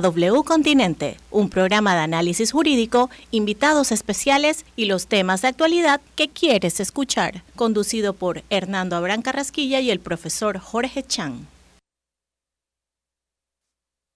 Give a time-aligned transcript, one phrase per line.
[0.00, 6.28] W Continente, un programa de análisis jurídico, invitados especiales y los temas de actualidad que
[6.28, 11.48] quieres escuchar, conducido por Hernando Abrán Carrasquilla y el profesor Jorge Chan.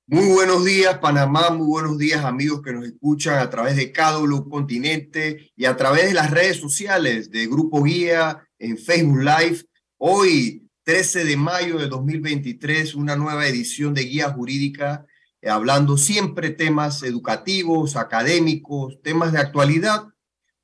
[0.06, 4.48] Muy buenos días Panamá, muy buenos días amigos que nos escuchan a través de KW
[4.48, 9.64] Continente y a través de las redes sociales de Grupo Guía en Facebook Live.
[9.98, 15.06] Hoy, 13 de mayo de 2023, una nueva edición de Guía Jurídica
[15.48, 20.08] hablando siempre temas educativos, académicos, temas de actualidad.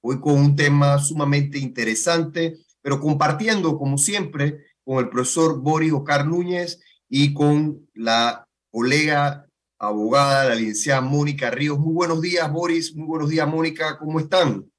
[0.00, 6.26] Hoy con un tema sumamente interesante, pero compartiendo, como siempre, con el profesor Boris Ocar
[6.26, 9.46] Núñez y con la colega
[9.78, 11.78] abogada, la licenciada Mónica Ríos.
[11.78, 12.94] Muy buenos días, Boris.
[12.94, 13.98] Muy buenos días, Mónica.
[13.98, 14.70] ¿Cómo están?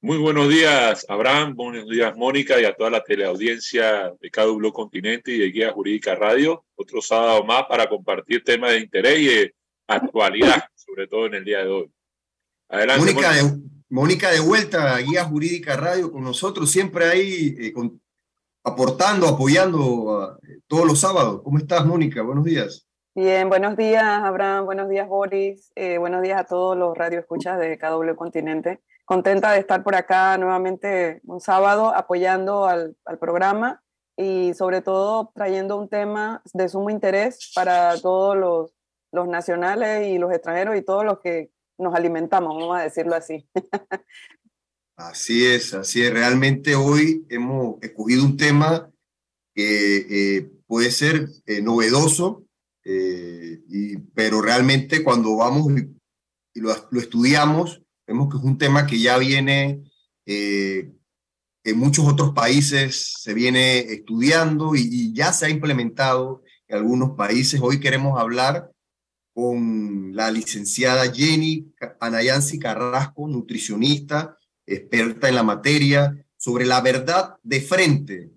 [0.00, 1.54] Muy buenos días, Abraham.
[1.54, 6.14] Buenos días, Mónica, y a toda la teleaudiencia de KW Continente y de Guía Jurídica
[6.14, 6.65] Radio.
[6.76, 9.54] Otro sábado más para compartir temas de interés y de
[9.86, 11.90] actualidad, sobre todo en el día de hoy.
[12.68, 13.00] Adelante.
[13.00, 13.42] Mónica, de,
[13.88, 17.74] Mónica de vuelta Guía Jurídica Radio con nosotros, siempre ahí eh,
[18.64, 21.42] aportando, apoyando eh, todos los sábados.
[21.42, 22.22] ¿Cómo estás, Mónica?
[22.22, 22.86] Buenos días.
[23.14, 24.66] Bien, buenos días, Abraham.
[24.66, 25.72] Buenos días, Boris.
[25.74, 30.36] Eh, buenos días a todos los radioescuchas de KW Continente contenta de estar por acá
[30.36, 33.80] nuevamente un sábado apoyando al, al, programa
[34.16, 38.72] y sobre todo trayendo un tema de sumo interés para todos los,
[39.12, 43.48] los nacionales y los extranjeros y todos los que nos alimentamos, vamos a decirlo así.
[44.98, 46.10] Así es, así es.
[46.10, 48.90] Realmente hoy hemos escogido un tema
[49.54, 50.06] que
[50.38, 52.46] eh, puede ser eh, novedoso,
[52.82, 55.70] eh, y, pero realmente cuando vamos
[56.54, 59.82] y, lo, lo, estudiamos, Vemos que es un tema que ya viene
[61.66, 67.60] en muchos otros países, se viene estudiando y, ya se ha implementado en algunos países.
[67.60, 68.70] Hoy queremos hablar
[69.34, 77.60] con la licenciada Jenny Anayansi Carrasco, nutricionista, experta en la materia, sobre la verdad de
[77.60, 78.30] frente.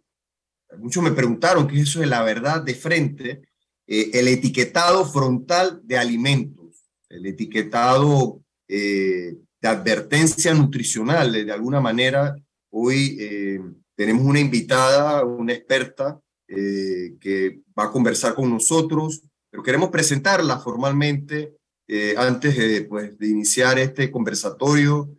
[0.79, 3.43] Muchos me preguntaron qué es eso de la verdad de frente,
[3.85, 11.31] eh, el etiquetado frontal de alimentos, el etiquetado eh, de advertencia nutricional.
[11.31, 12.35] De alguna manera,
[12.71, 13.61] hoy eh,
[13.95, 20.59] tenemos una invitada, una experta, eh, que va a conversar con nosotros, pero queremos presentarla
[20.59, 21.53] formalmente
[21.87, 25.15] eh, antes de, pues, de iniciar este conversatorio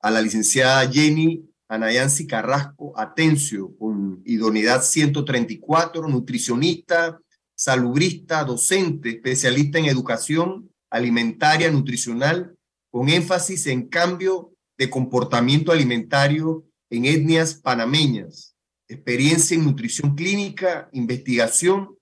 [0.00, 7.20] a la licenciada Jenny Anayansi Carrasco Atencio, con idoneidad 134, nutricionista,
[7.54, 12.56] salubrista, docente, especialista en educación alimentaria, nutricional
[12.92, 14.51] con énfasis en cambio
[14.82, 18.56] de comportamiento alimentario en etnias panameñas,
[18.88, 21.96] experiencia en nutrición clínica, investigación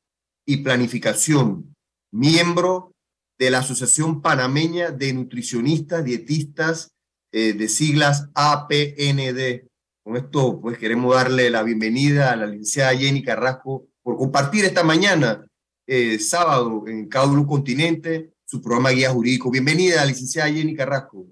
[0.47, 1.77] y planificación,
[2.11, 2.95] miembro
[3.39, 6.89] de la Asociación Panameña de Nutricionistas Dietistas
[7.33, 9.69] eh, de siglas APND.
[10.03, 14.83] Con esto, pues queremos darle la bienvenida a la licenciada Jenny Carrasco por compartir esta
[14.83, 15.47] mañana,
[15.87, 19.51] eh, sábado, en cada continente, su programa Guía Jurídico.
[19.51, 21.27] Bienvenida, licenciada Jenny Carrasco.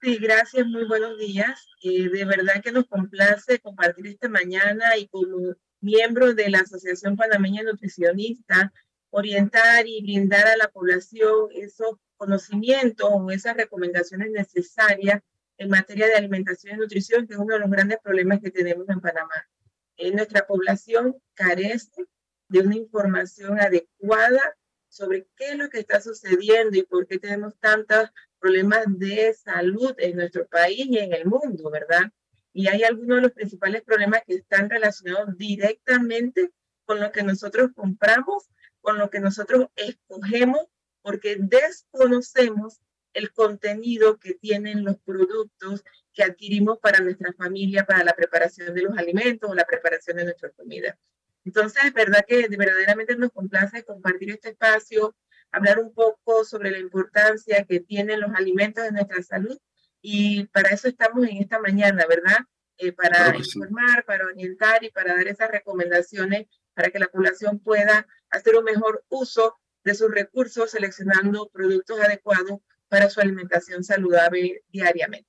[0.00, 1.66] Sí, gracias, muy buenos días.
[1.82, 7.16] Eh, de verdad que nos complace compartir esta mañana y como miembro de la Asociación
[7.16, 8.72] Panameña Nutricionista,
[9.10, 15.20] orientar y brindar a la población esos conocimientos o esas recomendaciones necesarias
[15.56, 18.88] en materia de alimentación y nutrición, que es uno de los grandes problemas que tenemos
[18.88, 19.48] en Panamá.
[19.96, 22.04] Eh, nuestra población carece
[22.48, 24.54] de una información adecuada
[24.88, 29.94] sobre qué es lo que está sucediendo y por qué tenemos tantos problemas de salud
[29.98, 32.12] en nuestro país y en el mundo, ¿verdad?
[32.52, 36.50] Y hay algunos de los principales problemas que están relacionados directamente
[36.84, 38.48] con lo que nosotros compramos,
[38.80, 40.60] con lo que nosotros escogemos,
[41.02, 42.80] porque desconocemos
[43.12, 48.82] el contenido que tienen los productos que adquirimos para nuestra familia, para la preparación de
[48.82, 50.98] los alimentos o la preparación de nuestra comida.
[51.44, 55.16] Entonces, es verdad que verdaderamente nos complace compartir este espacio,
[55.52, 59.58] hablar un poco sobre la importancia que tienen los alimentos en nuestra salud
[60.00, 62.38] y para eso estamos en esta mañana, ¿verdad?
[62.76, 68.06] Eh, para informar, para orientar y para dar esas recomendaciones para que la población pueda
[68.30, 75.28] hacer un mejor uso de sus recursos seleccionando productos adecuados para su alimentación saludable diariamente.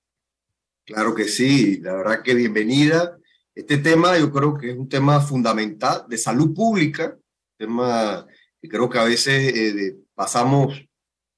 [0.85, 3.17] Claro que sí, la verdad que bienvenida.
[3.55, 7.17] Este tema yo creo que es un tema fundamental de salud pública,
[7.57, 8.27] tema
[8.61, 10.85] que creo que a veces eh, pasamos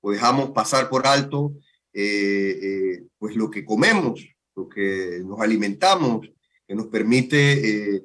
[0.02, 1.54] o dejamos pasar por alto
[1.94, 6.28] eh, eh, pues lo que comemos, lo que nos alimentamos,
[6.68, 8.02] que nos permite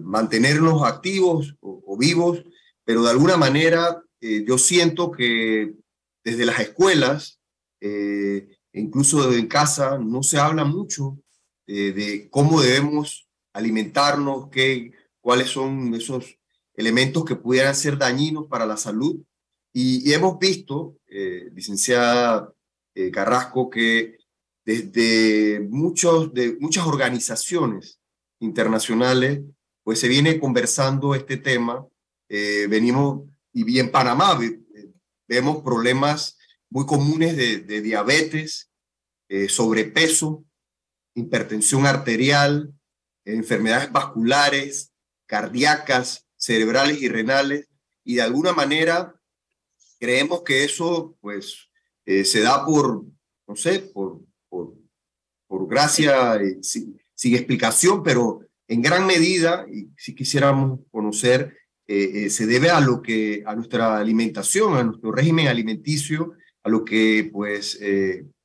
[0.00, 2.42] mantenernos activos o, vivos,
[2.82, 5.74] pero de alguna manera eh, yo siento que
[6.24, 7.38] desde las escuelas,
[7.82, 11.18] eh, incluso en casa, no se habla mucho
[11.66, 16.38] de cómo debemos alimentarnos, qué, cuáles son esos
[16.74, 19.20] elementos que pudieran ser dañinos para la salud.
[19.72, 20.96] Y, hemos visto,
[21.52, 22.52] licenciada
[23.12, 24.16] Carrasco, que
[24.64, 28.00] desde muchos, de muchas organizaciones
[28.40, 29.42] internacionales,
[29.84, 31.86] pues se viene conversando este tema.
[32.28, 34.38] venimos y en Panamá
[35.28, 36.36] vemos problemas
[36.70, 38.70] muy comunes de, diabetes,
[39.28, 40.44] eh, sobrepeso,
[41.14, 42.72] hipertensión arterial,
[43.24, 44.92] enfermedades vasculares,
[45.26, 47.68] cardíacas, cerebrales y renales,
[48.04, 49.19] y de alguna manera
[50.00, 51.68] creemos que eso pues
[52.06, 53.04] eh, se da por,
[53.46, 54.74] no sé, por, por,
[55.46, 61.54] por gracia, eh, sin, explicación, pero en gran medida, y si quisiéramos conocer
[61.86, 66.32] eh, se debe a lo que, a nuestra alimentación, a nuestro régimen alimenticio,
[66.62, 67.78] a lo que pues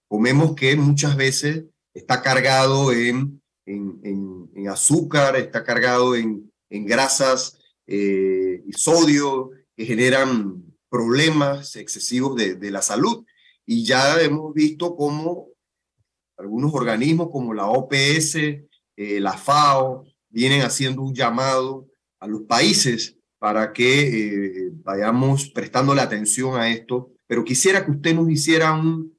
[0.07, 7.59] comemos que muchas veces está cargado en, en, en, azúcar, está cargado en, en grasas
[7.85, 10.64] y sodio que generan
[10.95, 13.25] problemas excesivos de, la salud.
[13.65, 15.50] Y ya hemos visto cómo
[16.38, 18.38] algunos organismos como la OPS,
[18.95, 21.88] la FAO, vienen haciendo un llamado
[22.21, 27.12] a los países para que eh, vayamos prestando la atención a esto.
[27.27, 29.18] Pero quisiera que usted nos hiciera un,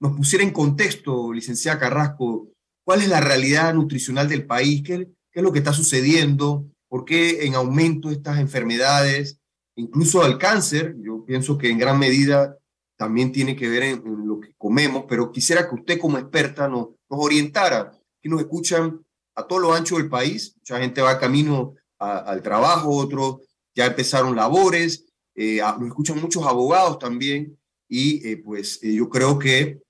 [0.00, 2.48] nos pusiera en contexto, licenciada Carrasco,
[2.84, 7.46] cuál es la realidad nutricional del país, qué es lo que está sucediendo, por qué
[7.46, 9.40] en aumento estas enfermedades,
[9.76, 10.96] incluso el cáncer.
[11.00, 12.56] Yo pienso que en gran medida
[12.96, 16.88] también tiene que ver en, lo que comemos, pero quisiera que usted como experta nos,
[17.08, 17.92] orientara,
[18.22, 19.04] que nos escuchan
[19.34, 23.40] a todo lo ancho del país, mucha gente va camino al trabajo, otros
[23.74, 29.38] ya empezaron labores, eh, nos escuchan muchos abogados también y eh, pues eh, yo creo
[29.38, 29.80] que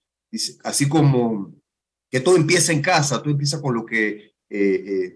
[0.63, 1.55] así como
[2.11, 4.33] que todo empieza en casa, todo empieza con lo que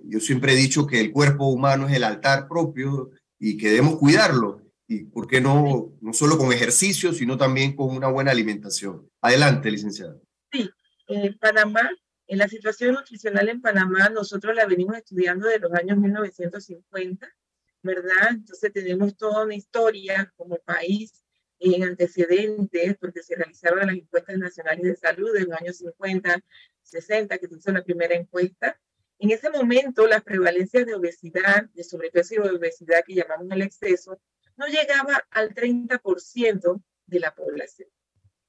[0.04, 3.98] yo siempre he dicho que el cuerpo humano es el altar propio y que debemos
[3.98, 9.08] cuidarlo y por qué no, no solo con ejercicio, sino también con una buena alimentación.
[9.20, 10.18] Adelante, licenciada.
[10.50, 10.68] Sí,
[11.08, 11.90] en Panamá,
[12.26, 17.28] en la situación nutricional en Panamá, nosotros la venimos estudiando de los años 1950
[17.82, 18.30] ¿verdad?
[18.30, 21.24] Entonces tenemos toda una historia como país
[21.60, 26.40] en antecedentes, porque se realizaron las encuestas nacionales de salud en los años 50,
[26.82, 28.78] 60, que se hizo la primera encuesta.
[29.20, 34.20] En ese momento, las prevalencias de obesidad, de sobrepeso y obesidad que llamamos el exceso,
[34.56, 37.88] no llegaba al 30% de la población.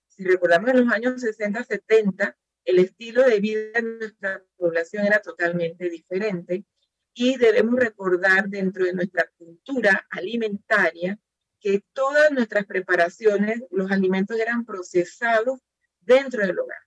[0.07, 5.21] Si recordamos en los años 60, 70, el estilo de vida de nuestra población era
[5.21, 6.65] totalmente diferente
[7.13, 11.19] y debemos recordar dentro de nuestra cultura alimentaria
[11.59, 15.59] que todas nuestras preparaciones, los alimentos eran procesados
[15.99, 16.77] dentro del hogar.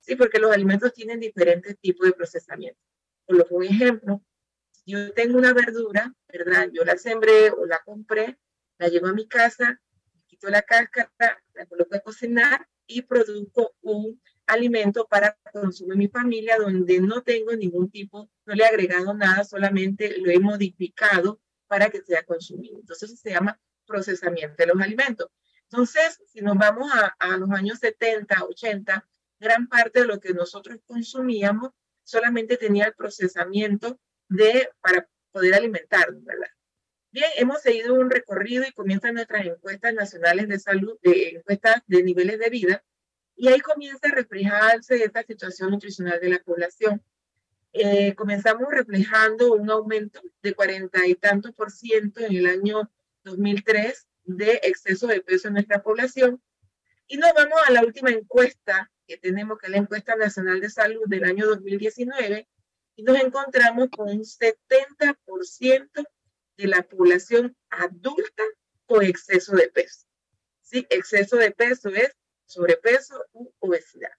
[0.00, 2.80] Sí, porque los alimentos tienen diferentes tipos de procesamiento.
[3.28, 4.22] Un ejemplo,
[4.86, 6.70] yo tengo una verdura, ¿verdad?
[6.72, 8.38] Yo la sembré o la compré,
[8.78, 9.80] la llevo a mi casa,
[10.26, 16.08] quito la cáscara, la coloco a cocinar y produzco un alimento para consumo en mi
[16.08, 21.38] familia donde no tengo ningún tipo, no le he agregado nada, solamente lo he modificado
[21.66, 22.78] para que sea consumido.
[22.78, 25.28] Entonces se llama procesamiento de los alimentos.
[25.64, 29.06] Entonces, si nos vamos a, a los años 70, 80,
[29.38, 31.72] gran parte de lo que nosotros consumíamos
[32.08, 36.48] solamente tenía el procesamiento de, para poder alimentarnos, ¿verdad?
[37.10, 42.02] Bien, hemos seguido un recorrido y comienzan nuestras encuestas nacionales de salud, de encuestas de
[42.02, 42.84] niveles de vida,
[43.36, 47.02] y ahí comienza a reflejarse esta situación nutricional de la población.
[47.74, 52.90] Eh, comenzamos reflejando un aumento de cuarenta y tantos por ciento en el año
[53.24, 56.42] 2003 de exceso de peso en nuestra población.
[57.06, 61.02] Y nos vamos a la última encuesta que tenemos, que la encuesta nacional de salud
[61.06, 62.46] del año 2019,
[62.94, 66.06] y nos encontramos con un 70%
[66.58, 68.42] de la población adulta
[68.86, 70.06] con exceso de peso.
[70.60, 74.12] Sí, exceso de peso es sobrepeso u obesidad.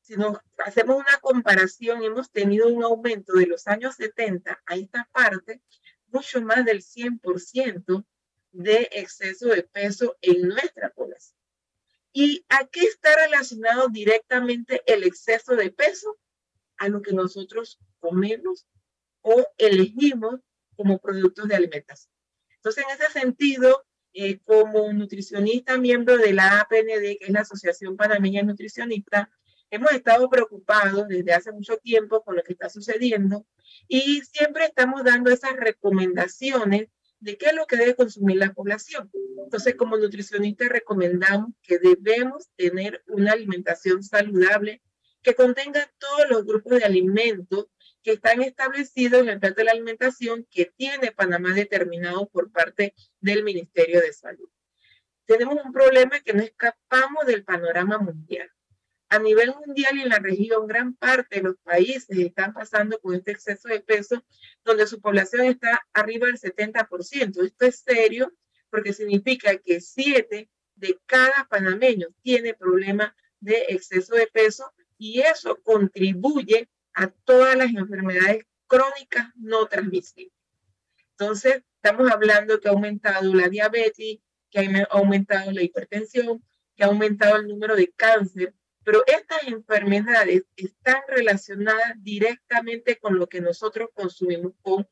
[0.00, 5.08] Si nos hacemos una comparación, hemos tenido un aumento de los años 70 a esta
[5.12, 5.60] parte,
[6.08, 8.04] mucho más del 100%
[8.52, 11.38] de exceso de peso en nuestra población.
[12.18, 16.16] ¿Y a qué está relacionado directamente el exceso de peso?
[16.78, 18.66] A lo que nosotros comemos
[19.20, 20.40] o elegimos
[20.76, 22.10] como productos de alimentación.
[22.54, 27.98] Entonces, en ese sentido, eh, como nutricionista, miembro de la APND, que es la Asociación
[27.98, 29.28] Panameña de Nutricionistas,
[29.68, 33.44] hemos estado preocupados desde hace mucho tiempo con lo que está sucediendo
[33.88, 36.88] y siempre estamos dando esas recomendaciones
[37.20, 39.10] de qué es lo que debe consumir la población.
[39.42, 44.82] Entonces, como nutricionistas recomendamos que debemos tener una alimentación saludable
[45.22, 47.66] que contenga todos los grupos de alimentos
[48.02, 52.94] que están establecidos en el plan de la alimentación que tiene Panamá determinado por parte
[53.20, 54.48] del Ministerio de Salud.
[55.24, 58.48] Tenemos un problema que no escapamos del panorama mundial.
[59.08, 63.14] A nivel mundial y en la región, gran parte de los países están pasando con
[63.14, 64.24] este exceso de peso,
[64.64, 67.44] donde su población está arriba del 70%.
[67.44, 68.32] Esto es serio
[68.68, 75.56] porque significa que 7 de cada panameño tiene problema de exceso de peso y eso
[75.62, 80.32] contribuye a todas las enfermedades crónicas no transmisibles.
[81.12, 84.18] Entonces, estamos hablando que ha aumentado la diabetes,
[84.50, 86.42] que ha aumentado la hipertensión,
[86.74, 88.54] que ha aumentado el número de cáncer,
[88.86, 94.86] pero estas enfermedades están relacionadas directamente con lo que nosotros consumimos, con,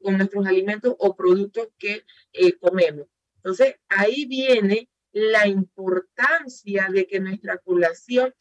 [0.00, 3.06] nuestros alimentos o productos que eh, comemos.
[3.36, 8.34] Entonces, ahí viene la importancia de que nuestra población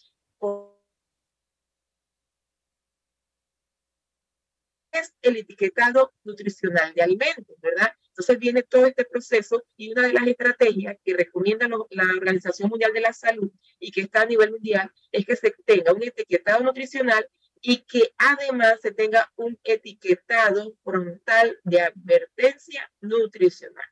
[4.91, 7.93] es el etiquetado nutricional de alimentos, ¿verdad?
[8.11, 12.91] Entonces viene todo este proceso y una de las estrategias que recomienda la Organización Mundial
[12.93, 13.49] de la Salud
[13.79, 17.25] y que está a nivel mundial es que se tenga un etiquetado nutricional
[17.61, 23.85] y que además se tenga un etiquetado frontal de advertencia nutricional.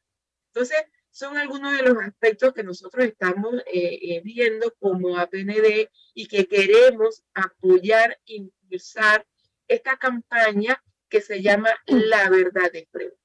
[0.47, 0.79] Entonces,
[1.11, 6.47] son algunos de los aspectos que nosotros estamos eh, eh, viendo como APND y que
[6.47, 9.25] queremos apoyar, impulsar
[9.67, 13.17] esta campaña que se llama La Verdad de Frente.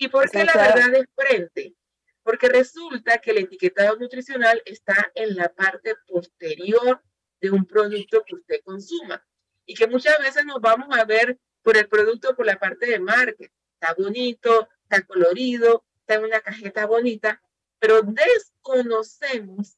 [0.00, 1.76] ¿Y por qué la verdad de frente?
[2.22, 7.02] Porque resulta que el etiquetado nutricional está en la parte posterior
[7.38, 9.22] de un producto que usted consuma
[9.66, 12.98] y que muchas veces nos vamos a ver por el producto por la parte de
[12.98, 13.50] marketing.
[13.78, 17.42] Está bonito, está colorido, está en una cajeta bonita,
[17.78, 19.76] pero desconocemos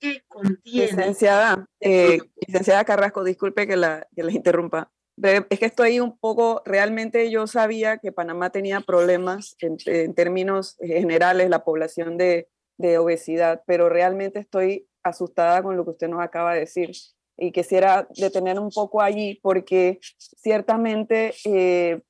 [0.00, 0.88] qué contiene.
[0.88, 4.90] Licenciada, eh, licenciada Carrasco, disculpe que la, que la interrumpa
[5.22, 11.50] es que estoy un poco, realmente yo sabía que Panamá tenía problemas en, términos generales,
[11.50, 12.48] la población de,
[12.78, 16.90] de, obesidad, pero realmente estoy asustada con lo que usted nos acaba de decir
[17.36, 22.02] y quisiera detener un poco allí porque ciertamente eh,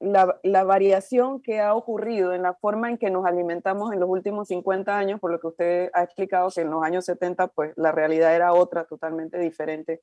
[0.00, 4.08] la, la, variación que ha ocurrido en la forma en que nos alimentamos en los
[4.08, 7.72] últimos 50 años, por lo que usted ha explicado que en los años 70 pues
[7.76, 10.00] la realidad era otra, totalmente diferente.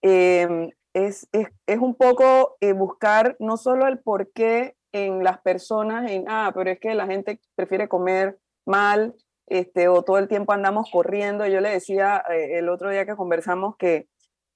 [0.00, 5.38] Eh, es, es, es un poco eh, buscar no solo el por qué en las
[5.42, 9.14] personas, en, ah, pero es que la gente prefiere comer mal,
[9.46, 11.46] este, o todo el tiempo andamos corriendo.
[11.46, 14.08] Yo le decía eh, el otro día que conversamos que,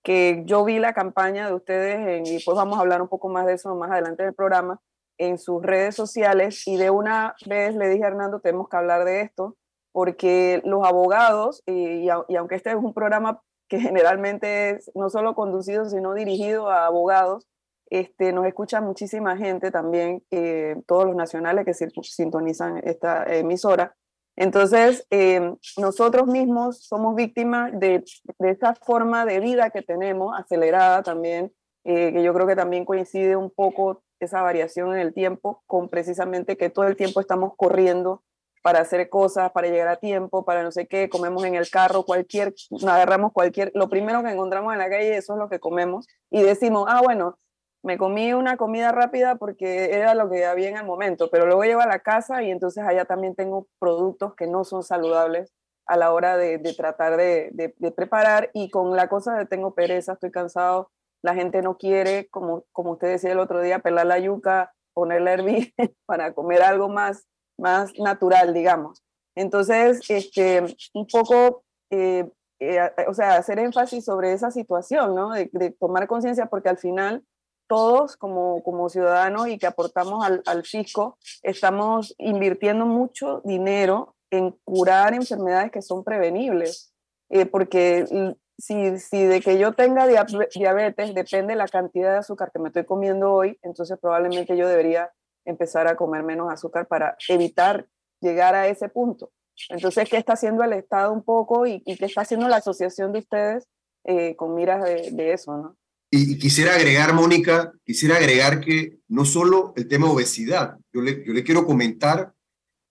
[0.02, 3.44] que yo vi la campaña de ustedes, y pues vamos a hablar un poco más
[3.44, 4.80] de eso más adelante del programa,
[5.18, 9.04] en sus redes sociales, y de una vez le dije a Hernando, tenemos que hablar
[9.04, 9.58] de esto,
[9.92, 15.34] porque los abogados, y, y aunque este es un programa que generalmente es no solo
[15.34, 17.46] conducido, sino dirigido a abogados.
[17.88, 23.96] Este, nos escucha muchísima gente también, eh, todos los nacionales que sintonizan esta emisora.
[24.36, 28.04] Entonces, eh, nosotros mismos somos víctimas de,
[28.38, 31.52] de, esa forma de vida que tenemos, acelerada también,
[31.84, 35.88] eh, que yo creo que también coincide un poco esa variación en el tiempo con
[35.88, 38.22] precisamente que todo el tiempo estamos corriendo
[38.62, 42.04] para hacer cosas, para llegar a tiempo, para no sé qué, comemos en el carro,
[42.04, 42.54] cualquier,
[42.86, 46.42] agarramos cualquier, lo primero que encontramos en la calle, eso es lo que comemos, y
[46.42, 47.38] decimos, ah, bueno,
[47.82, 51.64] me comí una comida rápida porque era lo que había en el momento, pero luego
[51.64, 55.52] llevo a la casa y entonces allá también tengo productos que no son saludables
[55.86, 58.50] a la hora de, tratar de, de, preparar.
[58.52, 60.90] Y con la cosa de tengo pereza, estoy cansado,
[61.22, 65.30] la gente no quiere, como, como usted decía el otro día, pelar la yuca, ponerla
[65.30, 65.74] a hervir
[66.06, 67.26] para comer algo más
[67.60, 69.02] más natural, digamos.
[69.36, 70.62] Entonces, este,
[70.94, 75.30] un poco, eh, eh, o sea, hacer énfasis sobre esa situación, ¿no?
[75.30, 77.24] De, tomar conciencia, porque al final
[77.68, 84.50] todos como, como ciudadanos y que aportamos al, al fisco, estamos invirtiendo mucho dinero en
[84.64, 86.92] curar enfermedades que son prevenibles,
[87.28, 92.58] eh, porque si, si, de que yo tenga diabetes depende la cantidad de azúcar que
[92.58, 95.10] me estoy comiendo hoy, entonces probablemente yo debería
[95.50, 97.86] empezar a comer menos azúcar para evitar
[98.20, 99.32] llegar a ese punto.
[99.68, 103.18] Entonces, ¿qué está haciendo el Estado un poco y, qué está haciendo la asociación de
[103.18, 103.68] ustedes
[104.04, 105.56] eh, con miras de, eso?
[105.56, 105.76] ¿no?
[106.10, 111.32] Y, quisiera agregar, Mónica, quisiera agregar que no solo el tema obesidad, yo le, yo
[111.32, 112.32] le quiero comentar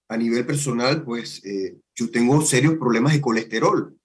[0.09, 3.95] a nivel personal, pues eh, yo tengo serios problemas de colesterol.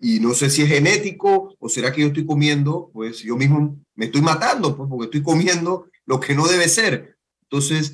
[0.00, 3.78] y no sé si es genético o será que yo estoy comiendo, pues yo mismo
[3.94, 7.16] me estoy matando, pues, porque estoy comiendo lo que no debe ser.
[7.42, 7.92] Entonces,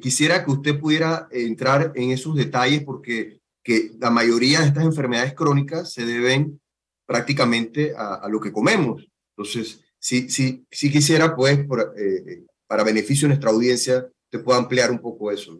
[0.00, 5.34] quisiera que usted pudiera entrar en esos detalles porque que la mayoría de estas enfermedades
[5.34, 6.60] crónicas se deben
[7.06, 9.06] prácticamente a, lo que comemos.
[9.36, 11.58] Entonces, sí, sí, sí quisiera, pues,
[11.96, 15.58] eh, para beneficio de nuestra audiencia, te pueda ampliar un poco eso.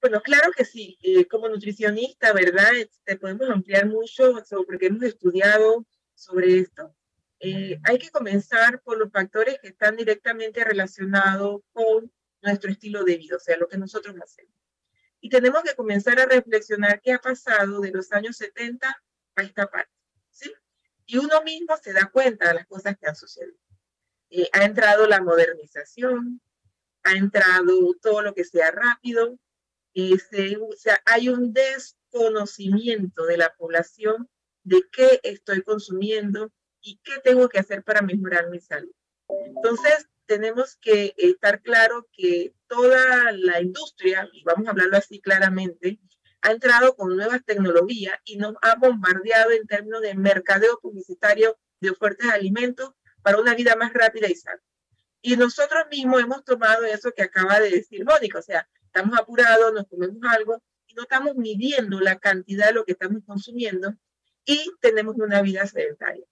[0.00, 0.98] Bueno, claro que sí.
[1.02, 2.70] Eh, como nutricionista, ¿verdad?
[2.72, 6.94] Te este, podemos ampliar mucho sobre, porque hemos estudiado sobre esto.
[7.44, 13.16] Eh, hay que comenzar por los factores que están directamente relacionados con nuestro estilo de
[13.16, 14.54] vida, o sea, lo que nosotros hacemos.
[15.20, 18.88] Y tenemos que comenzar a reflexionar qué ha pasado de los años 70
[19.34, 19.90] a esta parte.
[21.04, 23.58] Y uno mismo se da cuenta de las cosas que han sucedido.
[24.30, 26.40] Eh, ha entrado la modernización,
[27.02, 29.36] ha entrado todo lo que sea rápido,
[30.76, 34.28] sea, hay un desconocimiento de la población
[34.62, 38.92] de qué estoy consumiendo, y qué tengo que hacer para mejorar mi salud.
[39.28, 46.00] Entonces, tenemos que estar claro que toda la industria, vamos a hablarlo así claramente,
[46.42, 51.90] ha entrado con nuevas tecnologías y nos ha bombardeado en términos de mercadeo publicitario de
[51.90, 54.60] ofertas de alimentos para una vida más rápida y sana.
[55.20, 59.72] Y nosotros mismos hemos tomado eso que acaba de decir Mónica, o sea, estamos apurados,
[59.72, 63.94] nos comemos algo y no estamos midiendo la cantidad de lo que estamos consumiendo
[64.44, 66.24] y tenemos una vida sedentaria.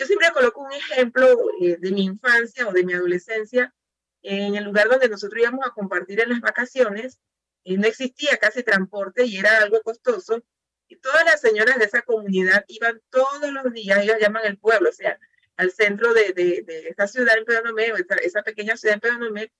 [0.00, 3.74] Yo siempre coloco un ejemplo eh, de mi infancia o de mi adolescencia
[4.22, 7.20] en el lugar donde nosotros íbamos a compartir en las vacaciones.
[7.64, 10.42] Y no existía casi transporte y era algo costoso.
[10.88, 14.88] Y todas las señoras de esa comunidad iban todos los días, ellos llaman el pueblo,
[14.88, 15.18] o sea,
[15.58, 19.52] al centro de, de, esta ciudad en Pedonomé, esa, esa pequeña ciudad en Pedonomé,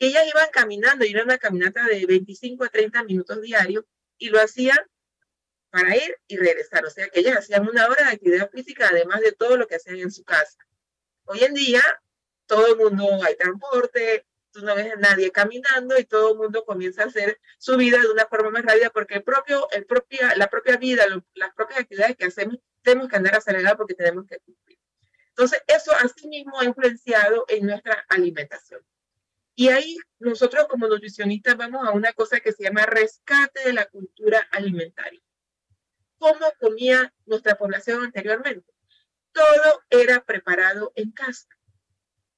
[0.00, 3.84] ellas iban caminando, y era una caminata de 25 a 30 minutos diarios,
[4.18, 4.78] y lo hacían
[5.74, 6.86] para ir y regresar.
[6.86, 9.74] O sea que ellas hacían una hora de actividad física, además de todo lo que
[9.74, 10.56] hacían en su casa.
[11.24, 11.82] Hoy en día,
[12.46, 16.64] todo el mundo hay transporte, tú no ves a nadie caminando y todo el mundo
[16.64, 20.36] comienza a hacer su vida de una forma más rápida porque el propio, el propia,
[20.36, 24.38] la propia vida, las propias actividades que hacemos, tenemos que andar acelerado porque tenemos que
[24.38, 24.78] cumplir.
[25.30, 28.80] Entonces, eso así mismo ha influenciado en nuestra alimentación.
[29.56, 33.86] Y ahí nosotros como nutricionistas vamos a una cosa que se llama rescate de la
[33.86, 35.20] cultura alimentaria
[36.24, 38.72] cómo comía nuestra población anteriormente.
[39.32, 41.46] Todo era preparado en casa.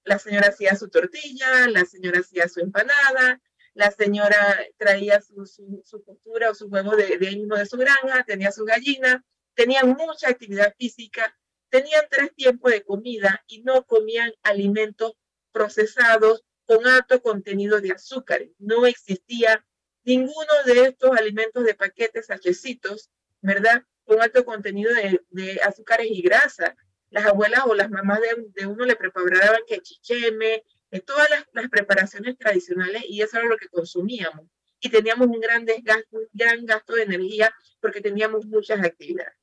[0.02, 3.40] La señora hacía su tortilla, la señora hacía su empanada,
[3.74, 8.24] la señora traía su, su, su o su huevo de, de, mismo de su granja,
[8.24, 14.32] tenía su gallina, tenían mucha actividad física, tenían tres tiempos de comida y no comían
[14.42, 15.12] alimentos
[15.52, 18.48] procesados con alto contenido de azúcar.
[18.58, 19.64] No existía
[20.02, 23.10] ninguno de estos alimentos de paquetes hachecitos
[23.46, 23.84] ¿verdad?
[24.04, 26.74] Con alto contenido de, de azúcares y grasas.
[27.10, 28.20] Las abuelas o las mamás
[28.54, 33.56] de, uno le preparaban que chicheme, de todas las, preparaciones tradicionales y eso era lo
[33.56, 34.46] que consumíamos.
[34.80, 39.34] Y teníamos un gran desgasto, un gran gasto de energía porque teníamos muchas actividades.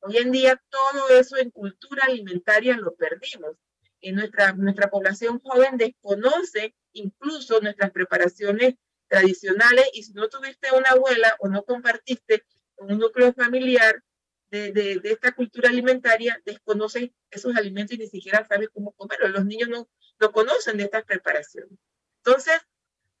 [0.00, 3.56] Hoy en día todo eso en cultura alimentaria lo perdimos.
[4.00, 8.74] Y nuestra, nuestra población joven desconoce incluso nuestras preparaciones
[9.06, 12.44] tradicionales y si no tuviste una abuela o no compartiste
[12.78, 14.02] un núcleo familiar
[14.50, 19.30] de, de, de, esta cultura alimentaria desconoce esos alimentos y ni siquiera sabe cómo comerlos.
[19.30, 19.88] Los niños no,
[20.20, 21.78] no conocen de estas preparaciones.
[22.24, 22.58] Entonces,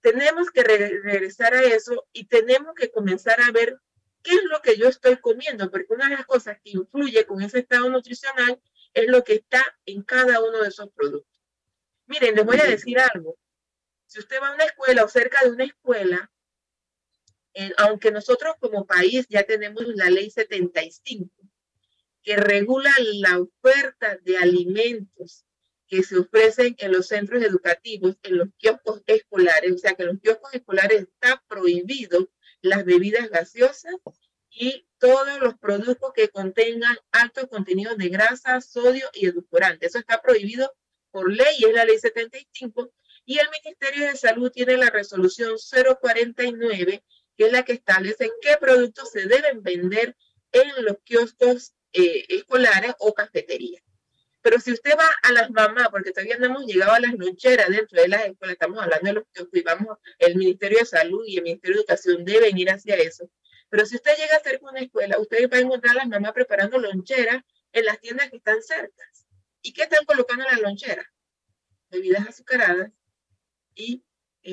[0.00, 3.78] tenemos que re regresar a eso y tenemos que comenzar a ver
[4.22, 7.42] qué es lo que yo estoy comiendo, porque una de las cosas que influye con
[7.42, 8.60] ese estado nutricional
[8.94, 11.40] es lo que está en cada uno de esos productos.
[12.06, 13.36] Miren, les voy a decir algo.
[14.06, 16.30] Si usted va a una escuela o cerca de una escuela,
[17.76, 21.30] aunque nosotros como país ya tenemos la ley 75,
[22.22, 25.44] que regula la oferta de alimentos
[25.86, 30.10] que se ofrecen en los centros educativos, en los kioscos escolares, o sea que en
[30.10, 32.28] los kioscos escolares está prohibido
[32.60, 33.94] las bebidas gaseosas
[34.50, 39.86] y todos los productos que contengan altos contenidos de grasa, sodio y edulcorante.
[39.86, 40.70] Eso está prohibido
[41.10, 42.90] por ley, es la ley 75,
[43.24, 45.56] y el Ministerio de Salud tiene la resolución
[46.00, 47.02] 049
[47.38, 50.16] que es la que establece qué productos se deben vender
[50.50, 53.82] en los kioscos eh, escolares o cafeterías.
[54.42, 57.68] Pero si usted va a las mamás, porque todavía no hemos llegado a las loncheras
[57.68, 61.24] dentro de las escuelas, estamos hablando de los kioscos y vamos, el Ministerio de Salud
[61.26, 63.30] y el Ministerio de Educación deben ir hacia eso.
[63.68, 66.08] Pero si usted llega a cerca de una escuela, usted va a encontrar a las
[66.08, 69.04] mamás preparando loncheras en las tiendas que están cerca.
[69.62, 71.06] ¿Y qué están colocando en las loncheras?
[71.90, 72.90] Bebidas azucaradas
[73.74, 74.02] y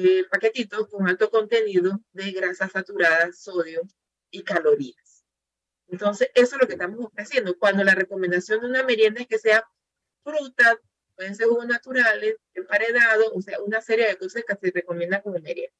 [0.03, 3.81] eh, paquetitos con alto contenido de grasas saturadas, sodio
[4.29, 5.25] y calorías.
[5.87, 7.57] Entonces, eso es lo que estamos ofreciendo.
[7.57, 9.63] Cuando la recomendación de una merienda es que sea
[10.23, 10.79] fruta,
[11.15, 15.39] pueden ser jugos naturales, emparedados, o sea, una serie de cosas que se recomienda como
[15.39, 15.73] merienda.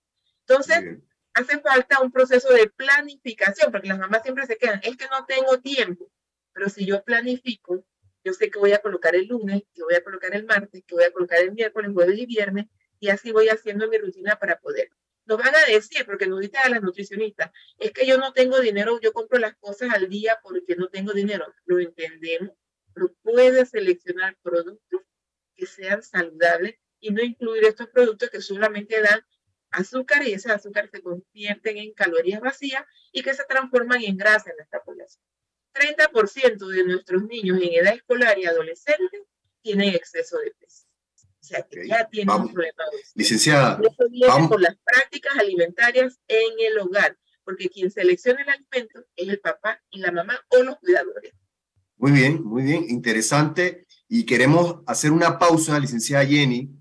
[0.48, 1.00] Entonces,
[1.34, 5.26] hace falta un proceso de planificación, porque las mamás siempre se quedan, es que no
[5.26, 6.10] tengo tiempo,
[6.54, 7.84] pero si yo planifico,
[8.24, 10.96] yo sé que voy a colocar el lunes, que voy a colocar el martes, que
[10.96, 12.68] voy a colocar el miércoles, jueves y viernes,
[13.06, 14.90] y así voy haciendo mi rutina para poder.
[15.28, 18.60] Nos van a decir, porque nos dicen a las nutricionistas, es que yo no tengo
[18.60, 21.46] dinero, yo compro las cosas al día porque no tengo dinero.
[21.66, 22.58] Lo entendemos,
[22.94, 25.02] pero puedes seleccionar productos
[25.56, 29.22] que sean saludables y no incluir estos productos que solamente dan
[29.70, 34.50] azúcar y ese azúcar se convierten en calorías vacías y que se transforman en grasa
[34.50, 35.24] en nuestra población.
[35.74, 39.28] 30% de nuestros niños en edad escolar y adolescente
[39.62, 40.85] tienen exceso de peso.
[41.46, 42.84] O sea, que ya tienen un problema.
[43.14, 49.06] Licenciada, eso viene por las prácticas alimentarias en el hogar, porque quien selecciona el alimento
[49.16, 51.34] es el papá y la mamá o los cuidadores.
[51.98, 53.86] Muy bien, muy bien, interesante.
[54.10, 56.72] Y queremos hacer una pausa, licenciada Jenny,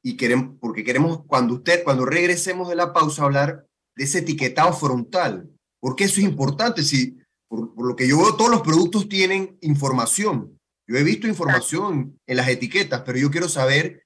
[0.00, 4.72] y queremos, porque queremos, cuando usted, cuando regresemos de la pausa, hablar de ese etiquetado
[4.74, 5.50] frontal,
[5.80, 6.84] porque eso es importante.
[6.84, 10.56] Si, por, lo que yo veo, todos los productos tienen información.
[10.86, 14.04] Yo he visto información en las etiquetas, pero yo quiero saber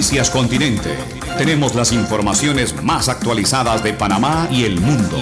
[0.04, 0.98] Noticias Continente.
[1.38, 5.18] Tenemos las informaciones más actualizadas de Panamá y el mundo.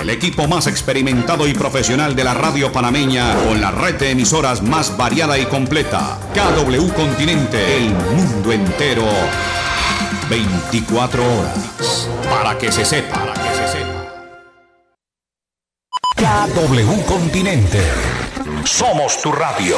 [0.00, 4.62] El equipo más experimentado y profesional de la radio panameña con la red de emisoras
[4.62, 6.18] más variada y completa.
[6.32, 9.04] KW Continente, el mundo entero
[10.30, 12.08] 24 horas.
[12.30, 13.34] Para que se sepa.
[16.16, 17.82] KW Continente.
[18.64, 19.76] Somos tu radio.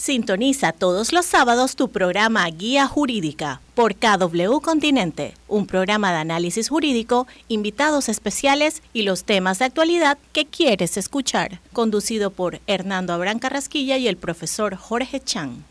[0.00, 6.70] Sintoniza todos los sábados tu programa Guía Jurídica por KW Continente, un programa de análisis
[6.70, 13.38] jurídico, invitados especiales y los temas de actualidad que quieres escuchar, conducido por Hernando Abrán
[13.38, 15.66] Carrasquilla y el profesor Jorge Chan.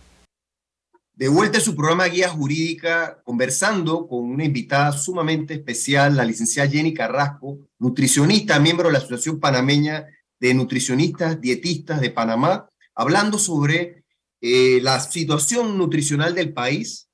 [1.16, 6.70] De vuelta a su programa Guía Jurídica, conversando con una invitada sumamente especial, la licenciada
[6.70, 10.06] Jenny Carrasco, nutricionista, miembro de la Asociación Panameña
[10.40, 13.99] de Nutricionistas Dietistas de Panamá, hablando sobre
[14.42, 17.10] eh, la situación nutricional del país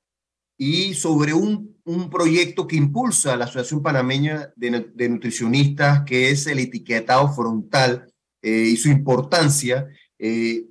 [0.58, 6.58] y sobre un, un proyecto que impulsa la Asociación Panameña de, Nutricionistas, que es el
[6.58, 8.12] etiquetado frontal
[8.42, 9.86] eh, y su importancia.
[10.18, 10.66] Eh,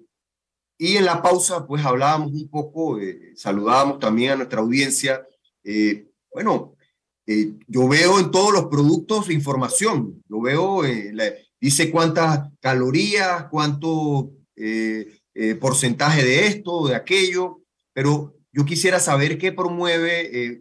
[0.77, 5.25] y en la pausa, pues hablábamos un poco, eh, saludábamos también a nuestra audiencia.
[5.63, 6.75] Eh, bueno,
[7.25, 10.21] eh, yo veo en todos los productos información.
[10.27, 10.81] Yo veo,
[11.59, 14.31] dice cuántas calorías, cuánto
[15.59, 17.61] porcentaje de esto, de aquello,
[17.93, 20.59] pero yo quisiera saber qué promueve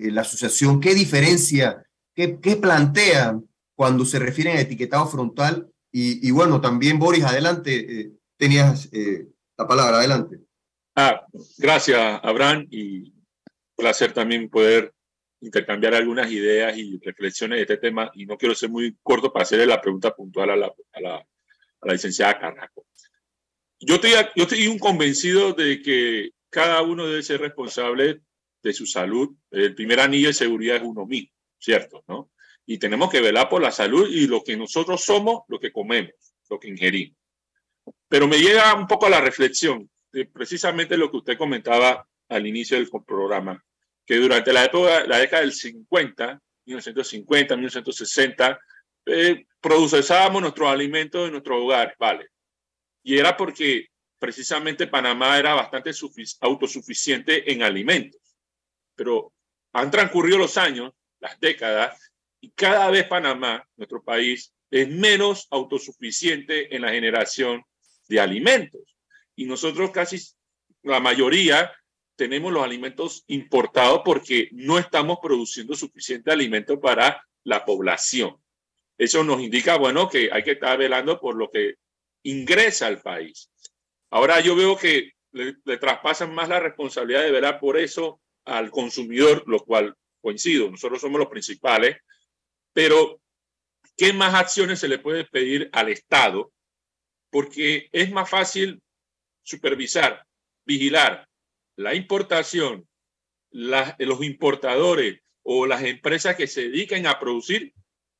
[0.00, 1.84] la asociación, qué diferencia,
[2.14, 3.38] qué, qué plantea
[3.76, 5.68] cuando se refieren a etiquetado frontal.
[5.92, 8.88] Y, y bueno, también Boris, adelante, tenías
[9.56, 9.98] la palabra.
[9.98, 10.38] Adelante.
[10.96, 11.26] Ah,
[11.58, 13.12] gracias, Abraham, y
[13.76, 14.92] placer también poder
[15.40, 18.10] intercambiar algunas ideas y reflexiones de este tema.
[18.14, 21.16] Y no quiero ser muy corto para hacerle la pregunta puntual a la, a la,
[21.16, 22.86] a la licenciada Carrasco.
[23.86, 28.20] Yo estoy, yo estoy un convencido de que cada uno debe ser responsable
[28.62, 29.30] de su salud.
[29.50, 32.02] El primer anillo de seguridad es uno mismo, ¿cierto?
[32.08, 32.30] ¿no?
[32.64, 36.12] Y tenemos que velar por la salud y lo que nosotros somos, lo que comemos,
[36.48, 37.16] lo que ingerimos.
[38.08, 42.46] Pero me llega un poco a la reflexión de precisamente lo que usted comentaba al
[42.46, 43.62] inicio del programa,
[44.06, 48.60] que durante la, época, la década del 50, 1950, 1960,
[49.06, 49.44] eh,
[50.40, 52.28] nuestros alimentos en nuestros hogares, ¿vale?
[53.04, 53.86] Y era porque
[54.18, 55.90] precisamente Panamá era bastante
[56.40, 58.20] autosuficiente en alimentos.
[58.96, 59.32] Pero
[59.72, 66.74] han transcurrido los años, las décadas, y cada vez Panamá, nuestro país, es menos autosuficiente
[66.74, 67.62] en la generación
[68.08, 68.82] de alimentos.
[69.36, 70.18] Y nosotros casi
[70.82, 71.72] la mayoría
[72.16, 78.36] tenemos los alimentos importados porque no estamos produciendo suficiente alimento para la población.
[78.96, 81.74] Eso nos indica, bueno, que hay que estar velando por lo que
[82.24, 83.50] ingresa al país.
[84.10, 89.44] Ahora yo veo que le, traspasan más la responsabilidad de velar por eso al consumidor,
[89.46, 91.96] lo cual coincido, nosotros somos los principales,
[92.72, 93.20] pero
[93.96, 96.52] ¿qué más acciones se le puede pedir al Estado
[97.30, 98.80] porque es más fácil
[99.42, 100.24] supervisar,
[100.64, 101.28] vigilar
[101.76, 102.88] la importación,
[103.50, 107.72] los importadores o las empresas que se dediquen a producir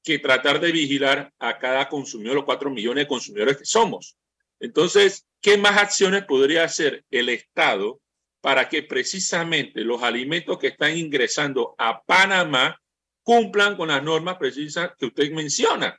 [0.05, 4.17] que tratar de vigilar a cada consumidor, los cuatro millones de consumidores que somos.
[4.61, 8.01] Entonces, ¿qué más acciones podría hacer el Estado
[8.43, 12.79] para que precisamente los alimentos que están ingresando a Panamá
[13.23, 15.99] cumplan con las normas precisas que usted menciona?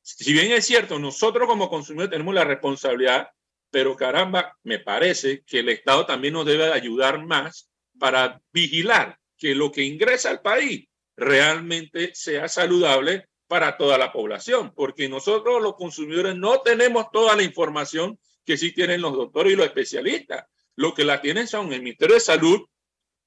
[0.00, 3.28] Si bien es cierto, nosotros como consumidores tenemos la responsabilidad,
[3.70, 9.56] pero caramba, me parece que el Estado también nos debe ayudar más para vigilar que
[9.56, 10.86] lo que ingresa al país
[11.16, 17.42] realmente sea saludable para toda la población, porque nosotros los consumidores no tenemos toda la
[17.42, 20.46] información que sí tienen los doctores y los especialistas.
[20.76, 22.60] Lo que la tienen son el Ministerio de Salud,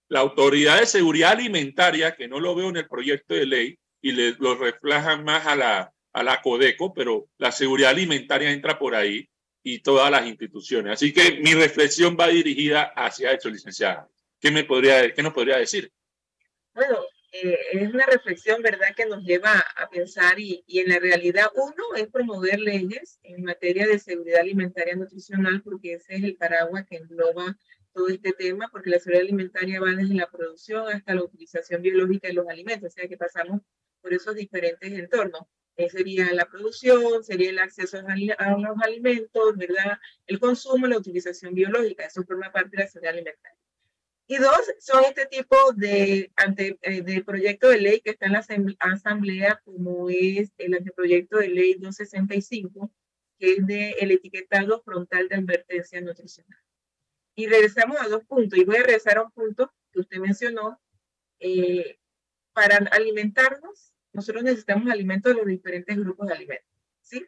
[0.07, 4.13] la Autoridad de Seguridad Alimentaria, que no lo veo en el proyecto de ley y
[4.13, 8.95] le, lo reflejan más a la, a la Codeco, pero la seguridad alimentaria entra por
[8.95, 9.27] ahí
[9.61, 10.93] y todas las instituciones.
[10.93, 14.07] Así que mi reflexión va dirigida hacia eso, licenciada.
[14.39, 15.91] ¿Qué, me podría, qué nos podría decir?
[16.73, 16.99] Bueno,
[17.33, 21.47] eh, es una reflexión, ¿verdad?, que nos lleva a pensar y, y, en la realidad,
[21.55, 26.85] uno es promover leyes en materia de seguridad alimentaria nutricional, porque ese es el paraguas
[26.87, 27.57] que engloba
[27.91, 32.27] todo este tema, porque la seguridad alimentaria va desde la producción hasta la utilización biológica
[32.27, 33.61] de los alimentos, o sea que pasamos
[34.01, 35.41] por esos diferentes entornos.
[35.75, 39.97] Eh, sería la producción, sería el acceso a los alimentos, ¿verdad?
[40.27, 43.62] El consumo, la utilización biológica, eso forma parte de la seguridad alimentaria.
[44.27, 48.33] Y dos, son este tipo de, ante, eh, de proyecto de ley que está en
[48.33, 52.91] la asamblea, como es el anteproyecto de ley 265,
[53.37, 56.59] que es de el etiquetado frontal de advertencia nutricional.
[57.35, 60.79] Y regresamos a dos puntos, y voy a regresar a un punto que usted mencionó.
[61.39, 61.99] Eh,
[62.53, 66.69] para alimentarnos, nosotros necesitamos alimentos de los diferentes grupos de alimentos,
[67.01, 67.25] ¿sí?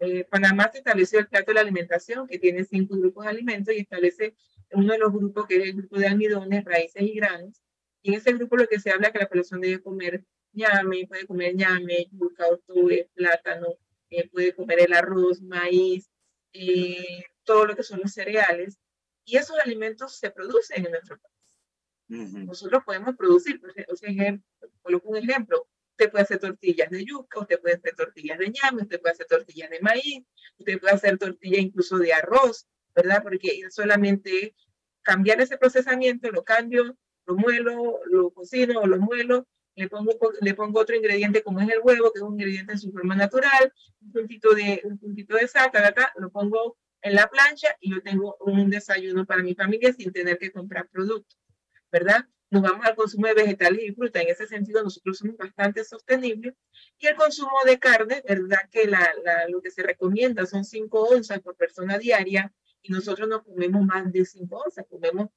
[0.00, 3.74] Eh, Panamá se estableció el plato de la alimentación, que tiene cinco grupos de alimentos,
[3.74, 4.34] y establece
[4.72, 7.62] uno de los grupos que es el grupo de almidones, raíces y granos.
[8.02, 11.06] Y en ese grupo lo que se habla es que la población debe comer ñame,
[11.06, 13.68] puede comer ñame, yuca, octubre, plátano,
[14.10, 16.10] eh, puede comer el arroz, maíz,
[16.52, 18.78] eh, todo lo que son los cereales.
[19.24, 22.32] Y esos alimentos se producen en nuestro país.
[22.46, 24.38] Nosotros podemos producir, o sea,
[24.82, 28.82] coloco un ejemplo, usted puede hacer tortillas de yuca, usted puede hacer tortillas de ñame,
[28.82, 30.24] usted puede hacer tortillas de maíz,
[30.56, 33.22] usted puede hacer tortillas incluso de arroz, ¿verdad?
[33.22, 34.56] Porque solamente
[35.02, 40.54] cambiar ese procesamiento, lo cambio, lo muelo, lo cocino o lo muelo, le pongo, le
[40.54, 43.72] pongo otro ingrediente como es el huevo, que es un ingrediente en su forma natural,
[44.00, 45.70] un puntito de, un puntito de sal,
[46.16, 50.38] lo pongo en la plancha y yo tengo un desayuno para mi familia sin tener
[50.38, 51.38] que comprar productos,
[51.92, 52.26] ¿verdad?
[52.48, 54.22] Nos vamos al consumo de vegetales y fruta.
[54.22, 56.54] En ese sentido, nosotros somos bastante sostenibles.
[56.96, 58.60] Y el consumo de carne, ¿verdad?
[58.70, 62.52] Que la, la, lo que se recomienda son 5 onzas por persona diaria
[62.86, 65.28] y nosotros no comemos más de 5 onzas, comemos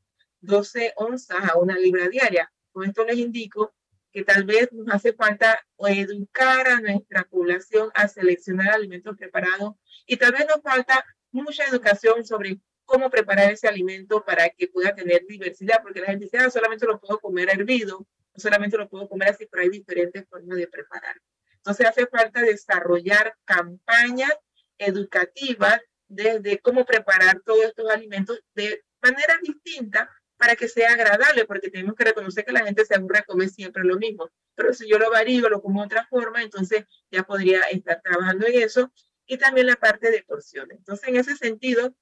[0.41, 2.51] 12 onzas a una libra diaria.
[2.71, 3.73] Con esto les indico
[4.11, 10.17] que tal vez nos hace falta educar a nuestra población a seleccionar alimentos preparados y
[10.17, 15.25] tal vez nos falta mucha educación sobre cómo preparar ese alimento para que pueda tener
[15.27, 19.29] diversidad, porque la gente dice, ah, solamente lo puedo comer hervido, solamente lo puedo comer
[19.29, 21.15] así, pero hay diferentes formas de preparar.
[21.53, 24.33] Entonces hace falta desarrollar campañas
[24.77, 31.69] educativas desde cómo preparar todos estos alimentos de manera distinta para que sea agradable, porque
[31.69, 34.29] tenemos que reconocer que la gente se aburre a comer siempre lo mismo.
[34.55, 38.47] Pero si yo lo varío, lo como de otra forma, entonces ya podría estar trabajando
[38.47, 38.91] en eso.
[39.25, 40.77] Y también la parte de porciones.
[40.77, 41.93] Entonces, en ese sentido,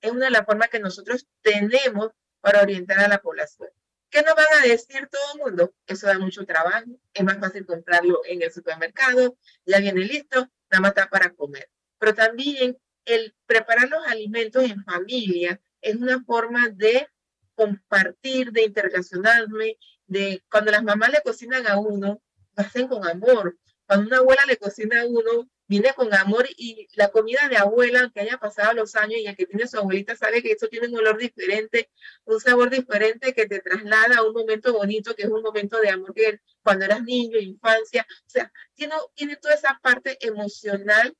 [0.00, 3.68] es una de las formas que nosotros tenemos para orientar a la población.
[4.10, 5.74] ¿Qué nos van a decir todo el mundo?
[5.86, 10.80] Eso da mucho trabajo, es más fácil comprarlo en el supermercado, ya viene listo, nada
[10.80, 11.68] más está para comer.
[11.98, 17.08] Pero también el preparar los alimentos en familia es una forma de
[17.54, 22.20] compartir, de interrelacionarme, de cuando las mamás le cocinan a uno,
[22.56, 23.56] hacen con amor.
[23.86, 28.10] Cuando una abuela le cocina a uno, viene con amor y la comida de abuela,
[28.12, 30.88] que haya pasado los años y el que tiene su abuelita sabe que eso tiene
[30.88, 31.90] un olor diferente,
[32.24, 35.90] un sabor diferente que te traslada a un momento bonito, que es un momento de
[35.90, 41.16] amor que cuando eras niño, infancia, o sea, tiene toda esa parte emocional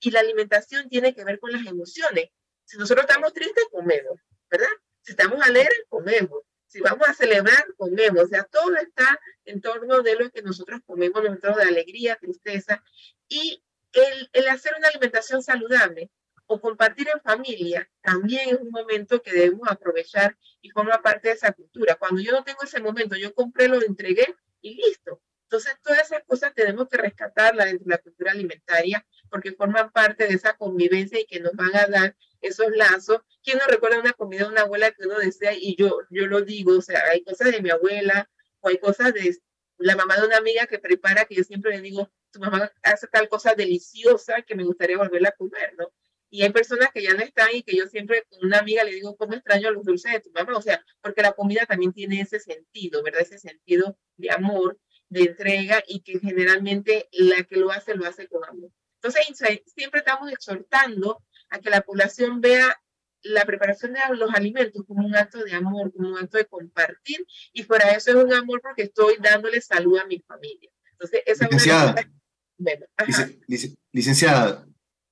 [0.00, 2.30] y la alimentación tiene que ver con las emociones.
[2.64, 4.68] Si nosotros estamos tristes, comemos, ¿verdad?
[5.02, 6.42] Si estamos alegres, comemos.
[6.66, 8.24] Si vamos a celebrar, comemos.
[8.24, 12.82] O sea, todo está en torno de lo que nosotros comemos, torno de alegría, tristeza.
[13.26, 16.10] Y el, el hacer una alimentación saludable
[16.46, 21.34] o compartir en familia también es un momento que debemos aprovechar y forma parte de
[21.34, 21.94] esa cultura.
[21.94, 25.22] Cuando yo no tengo ese momento, yo compré, lo entregué y listo.
[25.44, 30.26] Entonces, todas esas cosas tenemos que rescatarlas dentro de la cultura alimentaria porque forman parte
[30.26, 33.20] de esa convivencia y que nos van a dar esos lazos.
[33.42, 35.52] ¿Quién no recuerda una comida de una abuela que uno desea?
[35.54, 39.14] Y yo, yo lo digo, o sea, hay cosas de mi abuela o hay cosas
[39.14, 39.36] de
[39.78, 43.06] la mamá de una amiga que prepara, que yo siempre le digo, tu mamá hace
[43.08, 45.92] tal cosa deliciosa que me gustaría volverla a comer, ¿no?
[46.30, 48.92] Y hay personas que ya no están y que yo siempre con una amiga le
[48.92, 50.56] digo, ¿cómo extraño los dulces de tu mamá?
[50.56, 53.22] O sea, porque la comida también tiene ese sentido, ¿verdad?
[53.22, 58.28] Ese sentido de amor, de entrega y que generalmente la que lo hace, lo hace
[58.28, 58.70] con amor.
[59.02, 62.76] Entonces, siempre estamos exhortando a que la población vea
[63.22, 67.24] la preparación de los alimentos como un acto de amor, como un acto de compartir,
[67.52, 70.70] y fuera eso es un amor porque estoy dándole salud a mi familia.
[70.92, 71.94] Entonces, esa licenciada,
[73.46, 74.66] es licenciada,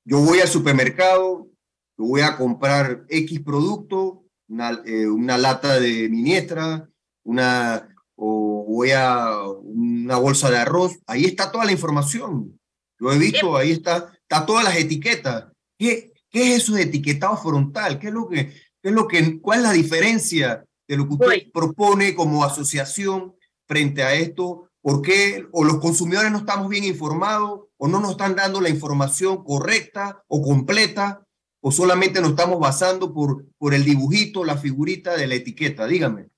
[0.04, 1.48] yo voy al supermercado,
[1.96, 6.88] voy a comprar X producto, una, eh, una lata de minestra,
[7.24, 12.58] una, o voy a una bolsa de arroz, ahí está toda la información.
[12.98, 15.46] Lo he visto, ahí está, está todas las etiquetas.
[15.78, 17.98] ¿Qué, ¿Qué es eso de etiquetado frontal?
[17.98, 21.14] ¿Qué es lo que, qué es lo que, ¿Cuál es la diferencia de lo que
[21.14, 23.34] usted propone como asociación
[23.66, 24.70] frente a esto?
[24.80, 28.68] ¿Por qué o los consumidores no estamos bien informados o no nos están dando la
[28.68, 31.26] información correcta o completa
[31.60, 35.86] o solamente nos estamos basando por, por el dibujito, la figurita de la etiqueta?
[35.86, 36.28] Dígame.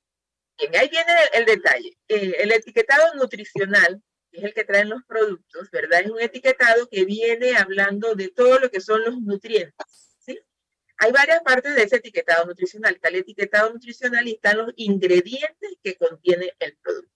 [0.59, 1.99] Bien, ahí viene el, detalle.
[2.09, 4.03] Eh, el etiquetado nutricional
[4.38, 6.01] es el que traen los productos, ¿verdad?
[6.01, 9.74] Es un etiquetado que viene hablando de todo lo que son los nutrientes,
[10.18, 10.38] ¿sí?
[10.98, 12.94] Hay varias partes de ese etiquetado nutricional.
[12.94, 17.12] Está el etiquetado nutricional y están los ingredientes que contiene el producto.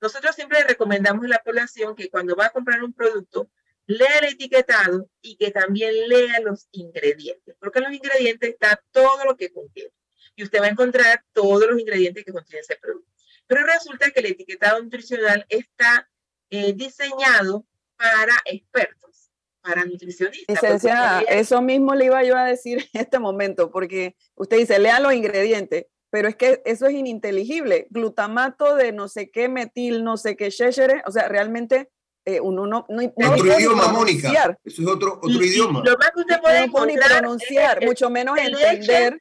[0.00, 3.50] Nosotros siempre recomendamos a la población que cuando va a comprar un producto,
[3.86, 9.24] lea el etiquetado y que también lea los ingredientes, porque en los ingredientes está todo
[9.24, 9.92] lo que contiene.
[10.36, 13.10] Y usted va a encontrar todos los ingredientes que contiene ese producto.
[13.46, 16.08] Pero resulta que el etiquetado nutricional está
[16.50, 17.64] eh, diseñado
[17.96, 20.62] para expertos, para nutricionistas.
[20.62, 25.00] Licenciada, eso mismo le iba yo a decir en este momento, porque usted dice, lea
[25.00, 27.86] los ingredientes, pero es que eso es ininteligible.
[27.90, 31.90] Glutamato de no sé qué, metil, no sé qué, sheshere, o sea, realmente
[32.24, 34.58] eh, uno no, no, Otro idioma, Mónica.
[34.64, 35.82] Eso es otro, otro idioma.
[35.84, 39.20] lo más que usted puede no ni pronunciar, mucho menos entender.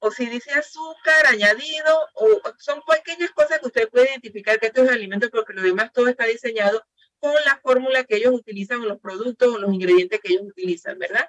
[0.00, 4.82] O si dice azúcar añadido, o son pequeñas cosas que usted puede identificar que esto
[4.82, 6.84] es alimento, porque lo demás todo está diseñado
[7.18, 10.98] con la fórmula que ellos utilizan, o los productos, o los ingredientes que ellos utilizan,
[10.98, 11.28] ¿verdad?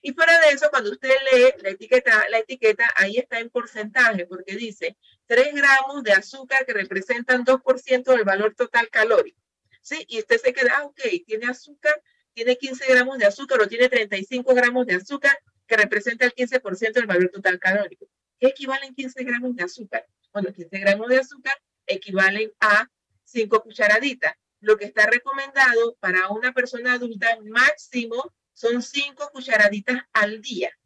[0.00, 4.26] Y fuera de eso, cuando usted lee la etiqueta, la etiqueta ahí está en porcentaje,
[4.26, 9.40] porque dice 3 gramos de azúcar que representan 2% del valor total calórico.
[9.80, 10.04] ¿Sí?
[10.08, 12.00] Y usted se queda, ah, ok, tiene azúcar,
[12.34, 16.92] tiene 15 gramos de azúcar o tiene 35 gramos de azúcar que representa el 15%
[16.92, 18.06] del valor total calórico.
[18.42, 20.04] ¿Qué equivalen 15 gramos de azúcar?
[20.32, 21.54] Bueno, 15 gramos de azúcar
[21.86, 22.90] equivalen a
[23.22, 24.34] 5 cucharaditas.
[24.58, 30.76] Lo que está recomendado para una persona adulta máximo son 5 cucharaditas al día.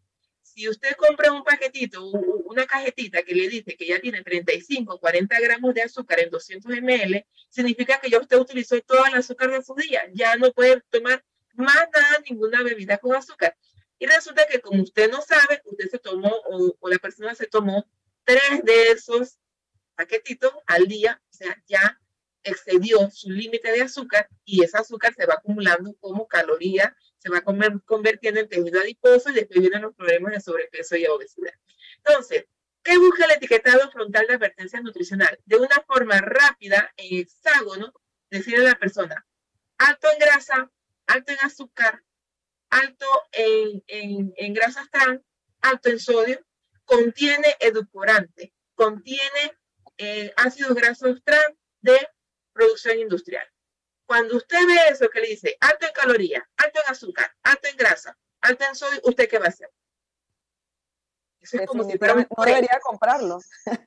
[0.43, 5.41] Si usted compra un paquetito, una cajetita que le dice que ya tiene 35, 40
[5.41, 9.63] gramos de azúcar en 200 ml, significa que ya usted utilizó todo el azúcar de
[9.63, 10.03] su día.
[10.13, 13.57] Ya no puede tomar más nada, ninguna bebida con azúcar.
[13.99, 17.47] Y resulta que como usted no sabe, usted se tomó o, o la persona se
[17.47, 17.89] tomó
[18.25, 19.39] tres de esos
[19.95, 21.99] paquetitos al día, o sea, ya
[22.43, 27.43] excedió su límite de azúcar y ese azúcar se va acumulando como caloría se va
[27.85, 31.55] convirtiendo en tejido adiposo y después vienen los problemas de sobrepeso y obesidad.
[31.99, 32.47] Entonces,
[32.83, 35.39] ¿qué busca el etiquetado frontal de advertencia nutricional?
[35.45, 37.93] De una forma rápida, en hexágono,
[38.31, 39.27] decirle a la persona,
[39.79, 40.71] alto en grasa,
[41.07, 42.05] alto en azúcar,
[42.71, 45.21] alto en, en, en grasas trans,
[45.61, 46.45] alto en sodio,
[46.85, 49.59] contiene edulcorante, contiene
[49.99, 52.09] eh, ácidos grasos trans de
[52.53, 53.47] producción industrial.
[54.07, 57.77] Cuando usted ve eso que le dice alto en calorías, alto en azúcar, alto en
[57.77, 59.71] grasa, alto en sodio, ¿usted qué va a hacer?
[61.41, 63.39] Eso es como si fuera no debería comprarlo.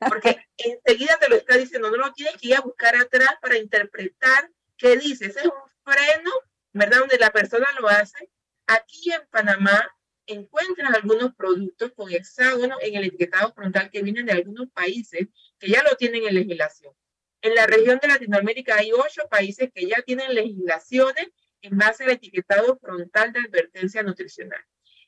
[0.07, 3.57] Porque enseguida te lo está diciendo, no lo tienes que ir a buscar atrás para
[3.57, 5.25] interpretar qué dice.
[5.25, 5.51] Ese es un
[5.83, 6.31] freno,
[6.73, 6.99] ¿verdad?
[6.99, 8.29] Donde la persona lo hace.
[8.69, 9.83] Aquí en Panamá
[10.27, 15.27] encuentran algunos productos con hexágono en el etiquetado frontal que vienen de algunos países
[15.57, 16.93] que ya lo tienen en legislación.
[17.41, 21.29] En la región de Latinoamérica hay ocho países que ya tienen legislaciones
[21.63, 24.63] en base al etiquetado frontal de advertencia nutricional.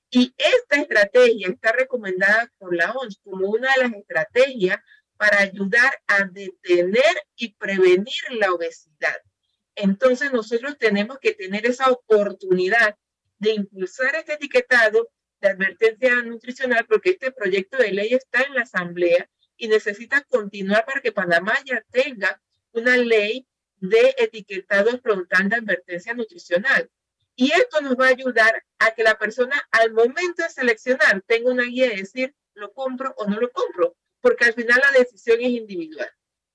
[0.10, 4.80] Y esta estrategia está recomendada por la OMS como una de las estrategias
[5.18, 9.18] para ayudar a detener y prevenir la obesidad.
[9.76, 12.98] Entonces nosotros tenemos que tener esa oportunidad
[13.42, 15.10] de impulsar este etiquetado
[15.42, 19.28] de advertencia nutricional porque este proyecto de ley está en la Asamblea
[19.58, 22.40] y necesita continuar para que Panamá ya tenga
[22.72, 26.92] una ley de etiquetado frontal de advertencia nutricional.
[27.36, 31.50] Y esto nos va a ayudar a que la persona al momento de seleccionar tenga
[31.50, 35.40] una guía de decir, lo compro o no lo compro, porque al final la decisión
[35.42, 36.12] es individual.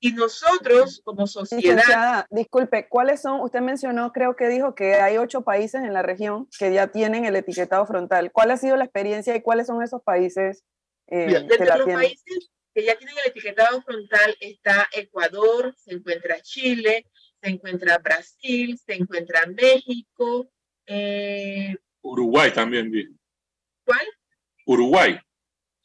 [0.07, 2.27] Y nosotros como sociedad...
[2.31, 3.41] disculpe, ¿cuáles son?
[3.41, 7.25] Usted mencionó, creo que dijo que hay ocho países en la región que ya tienen
[7.25, 8.31] el etiquetado frontal.
[8.31, 10.65] ¿Cuál ha sido la experiencia y cuáles son esos países
[11.09, 16.41] eh, que la los países que ya tienen el etiquetado frontal está Ecuador, se encuentra
[16.41, 17.07] Chile,
[17.43, 20.49] se encuentra Brasil, se encuentra México.
[20.87, 23.19] Eh, Uruguay también.
[23.85, 24.07] ¿Cuál?
[24.67, 25.19] Uruguay.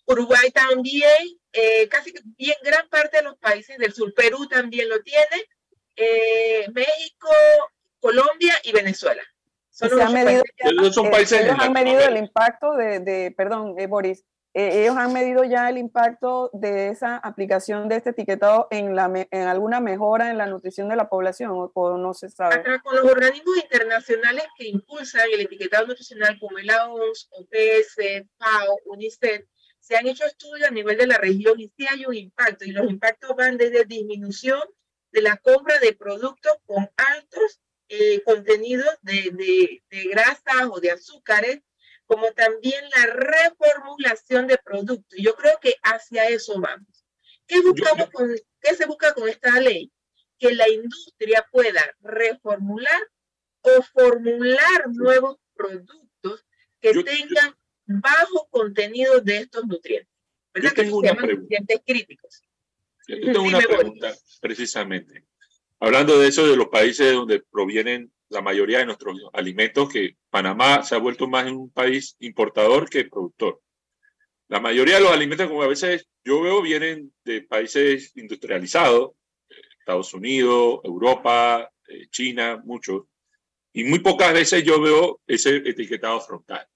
[0.06, 5.02] Uruguay también, eh, casi bien gran parte de los países del sur, Perú también lo
[5.02, 5.46] tiene,
[5.96, 7.30] eh, México,
[8.00, 9.24] Colombia y Venezuela.
[9.70, 10.44] Son, han medido,
[10.92, 14.24] son países ellos han medido el impacto de, de perdón, Boris,
[14.54, 19.10] eh, ellos han medido ya el impacto de esa aplicación de este etiquetado en, la,
[19.32, 22.56] en alguna mejora en la nutrición de la población o, no se sabe.
[22.56, 28.78] Acá con los organismos internacionales que impulsan el etiquetado nutricional como el OMS, OPS, FAO,
[28.88, 29.46] UNICEF,
[29.82, 32.72] se han hecho estudios a nivel de la región y sí hay un impacto y
[32.72, 34.62] los impactos van desde disminución
[35.12, 37.60] de la compra de productos con altos
[37.90, 41.62] eh, contenidos de, de, de grasas o de azúcares
[42.06, 45.18] como también la reformulación de productos.
[45.18, 47.06] Yo creo que hacia eso vamos.
[47.48, 49.92] ¿Qué, buscamos con, ¿Qué se busca con esta ley?
[50.38, 53.02] Que la industria pueda reformular
[53.62, 56.46] o formular nuevos productos
[56.82, 57.56] que tengan
[58.00, 60.10] bajo contenido de estos nutrientes.
[60.54, 60.74] ¿Verdad?
[60.74, 62.44] que se llaman nutrientes críticos.
[63.08, 65.26] Yo tengo una pregunta, precisamente.
[65.80, 70.84] Hablando de eso, de los países donde provienen la mayoría de nuestros alimentos, que Panamá
[70.84, 73.62] se ha vuelto más en un país importador que productor.
[74.48, 79.12] La mayoría de los alimentos, como a veces yo veo, vienen de países industrializados,
[79.80, 83.04] Estados Unidos, Europa, eh, China, muchos.
[83.74, 86.68] Y muy pocas veces yo veo ese etiquetado frontal.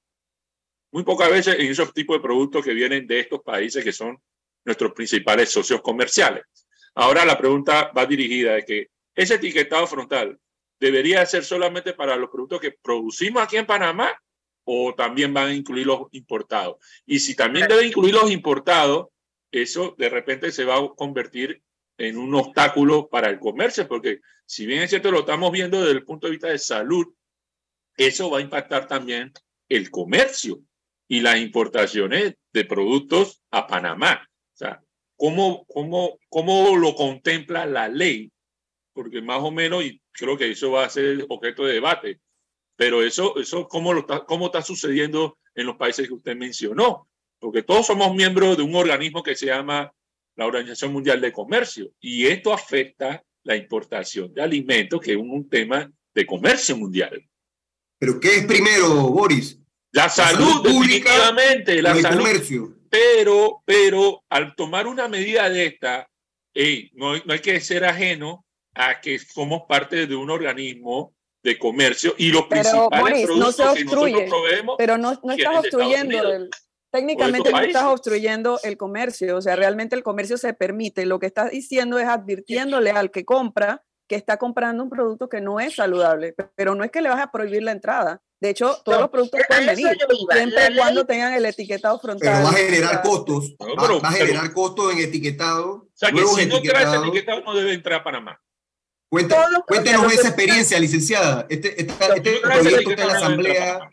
[0.96, 4.18] Muy pocas veces en esos tipos de productos que vienen de estos países que son
[4.64, 6.46] nuestros principales socios comerciales.
[6.94, 10.40] Ahora la pregunta va dirigida de que ese etiquetado frontal
[10.80, 14.18] debería ser solamente para los productos que producimos aquí en Panamá
[14.64, 16.78] o también van a incluir los importados.
[17.06, 19.08] Y si también debe incluir los importados,
[19.52, 21.62] eso de repente se va a convertir
[21.98, 25.92] en un obstáculo para el comercio, porque si bien es cierto, lo estamos viendo desde
[25.92, 27.06] el punto de vista de salud,
[27.98, 29.34] eso va a impactar también
[29.68, 30.62] el comercio
[31.08, 34.28] y las importaciones de productos a Panamá.
[34.54, 34.82] O sea,
[35.16, 38.32] ¿cómo, cómo, cómo lo contempla la ley?
[38.94, 42.20] Porque más o menos, y creo que eso va a ser objeto de debate.
[42.76, 47.08] Pero eso, eso ¿cómo, lo está, cómo está sucediendo en los países que usted mencionó?
[47.40, 49.94] Porque todos somos miembros de un organismo que se llama
[50.36, 55.48] la Organización Mundial de Comercio y esto afecta la importación de alimentos, que es un
[55.48, 57.24] tema de comercio mundial.
[58.00, 59.60] ¿Pero qué es primero, Boris?
[59.96, 62.18] La, salud, definitivamente, la salud.
[62.18, 62.74] Comercio.
[62.90, 66.10] Pero, pero al tomar una medida de esta,
[66.94, 72.14] no, no hay que ser ajeno a que somos parte de un organismo de comercio
[72.18, 74.30] y los pero, principales productos no se obstruye,
[74.78, 76.50] Pero no, no estás obstruyendo,
[76.92, 81.06] técnicamente no estás obstruyendo el comercio, o sea, realmente el comercio se permite.
[81.06, 85.42] Lo que estás diciendo es advirtiéndole al que compra que está comprando un producto que
[85.42, 88.22] no es saludable, pero no es que le vas a prohibir la entrada.
[88.40, 92.34] De hecho, todos los productos pueden venir, siempre y cuando tengan el etiquetado frontal.
[92.34, 95.72] Pero va a generar costos, va, a generar costos en etiquetado.
[95.72, 98.42] O sea, que si no trae ese etiquetado no debe entrar a Panamá
[99.66, 101.46] cuéntenos esa experiencia, licenciada.
[101.50, 103.92] Este, este, este proyecto está en la Asamblea.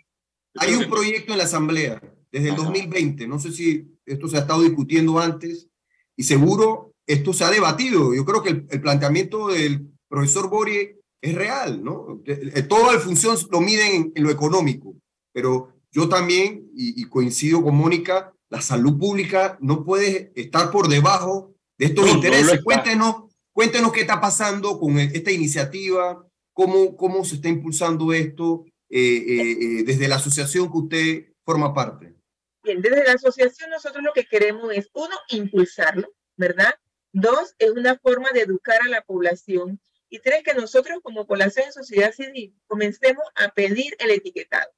[0.57, 3.27] Hay un proyecto en la Asamblea desde el 2020.
[3.27, 5.69] No sé si esto se ha estado discutiendo antes
[6.17, 8.15] y seguro esto se ha debatido.
[8.15, 12.23] Yo creo que el, planteamiento del profesor Bori es real, ¿no?
[12.69, 14.95] Toda la función lo miden en, lo económico,
[15.33, 20.89] pero yo también, y, y, coincido con Mónica, la salud pública no puede estar por
[20.89, 22.63] debajo de estos intereses.
[22.63, 28.99] Cuéntenos Cuéntenos qué está pasando con esta iniciativa, cómo, cómo se está impulsando esto eh,
[28.99, 32.15] eh, eh, desde la asociación que usted forma parte.
[32.63, 36.75] Bien, desde la asociación nosotros lo que queremos es, uno, impulsarlo, ¿verdad?
[37.13, 39.79] Dos, es una forma de educar a la población.
[40.13, 44.71] Y tres, que nosotros como población en sociedad civil comencemos a pedir el etiquetado.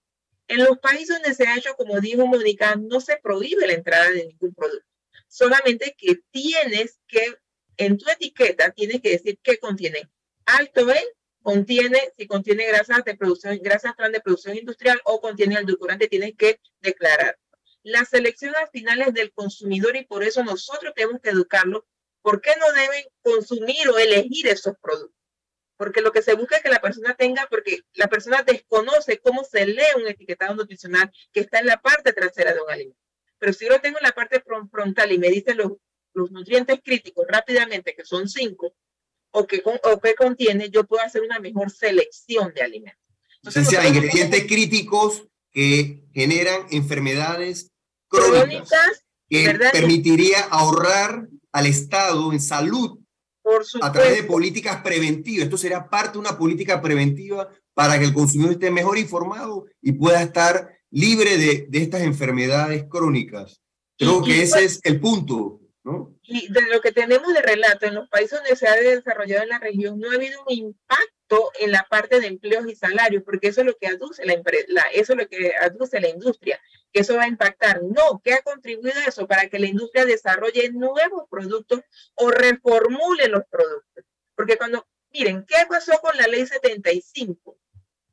[0.46, 4.10] En los países donde se ha hecho, como dijo Mónica, no se prohíbe la entrada
[4.10, 4.86] de ningún producto.
[5.26, 7.34] Solamente que tienes que
[7.78, 10.08] en tu etiqueta tienes que decir qué contiene.
[10.46, 11.04] Alto en
[11.42, 16.36] contiene, si contiene grasas de producción, grasas trans de producción industrial o contiene edulcorante, tienes
[16.36, 17.36] que declarar.
[17.82, 21.88] La selección al final es del consumidor y por eso nosotros tenemos que educarlo.
[22.22, 25.23] ¿Por qué no deben consumir o elegir esos productos?
[25.76, 29.42] Porque lo que se busca es que la persona tenga, porque la persona desconoce cómo
[29.44, 33.00] se lee un etiquetado nutricional que está en la parte trasera de un alimento.
[33.38, 35.72] Pero si yo lo tengo en la parte frontal y me dice los
[36.14, 38.74] los nutrientes críticos rápidamente, que son cinco,
[39.32, 43.02] o que, o que contiene, yo puedo hacer una mejor selección de alimentos.
[43.38, 47.72] Entonces, sea, ingredientes críticos que generan enfermedades
[48.08, 53.00] crónicas, que permitiría ahorrar al Estado en salud
[53.80, 55.44] a través de políticas preventivas.
[55.44, 59.92] Esto sería parte de una política preventiva para que el consumidor esté mejor informado y
[59.92, 63.60] pueda estar libre de, de estas enfermedades crónicas.
[63.98, 65.60] Creo que ese pues es el punto.
[65.84, 66.18] ¿No?
[66.22, 69.50] Y de lo que tenemos de relato en los países donde se ha desarrollado en
[69.50, 73.48] la región, no ha habido un impacto en la parte de empleos y salarios, porque
[73.48, 74.34] eso es lo que aduce la,
[74.68, 76.60] la eso es lo que aduce la industria,
[76.92, 77.82] que eso va a impactar.
[77.82, 79.26] No, ¿qué ha contribuido eso?
[79.26, 81.80] Para que la industria desarrolle nuevos productos
[82.14, 84.04] o reformule los productos.
[84.34, 87.58] Porque cuando, miren, ¿qué pasó con la ley 75?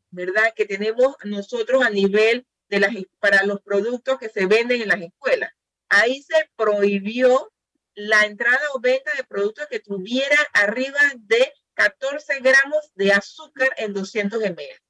[0.10, 0.54] ¿Verdad?
[0.56, 5.02] Que tenemos nosotros a nivel de las, para los productos que se venden en las
[5.02, 5.52] escuelas.
[5.90, 7.51] Ahí se prohibió
[7.96, 13.94] la entrada o venta de productos que tuvieran arriba de 14 gramos de azúcar en
[13.94, 14.82] 200 ml.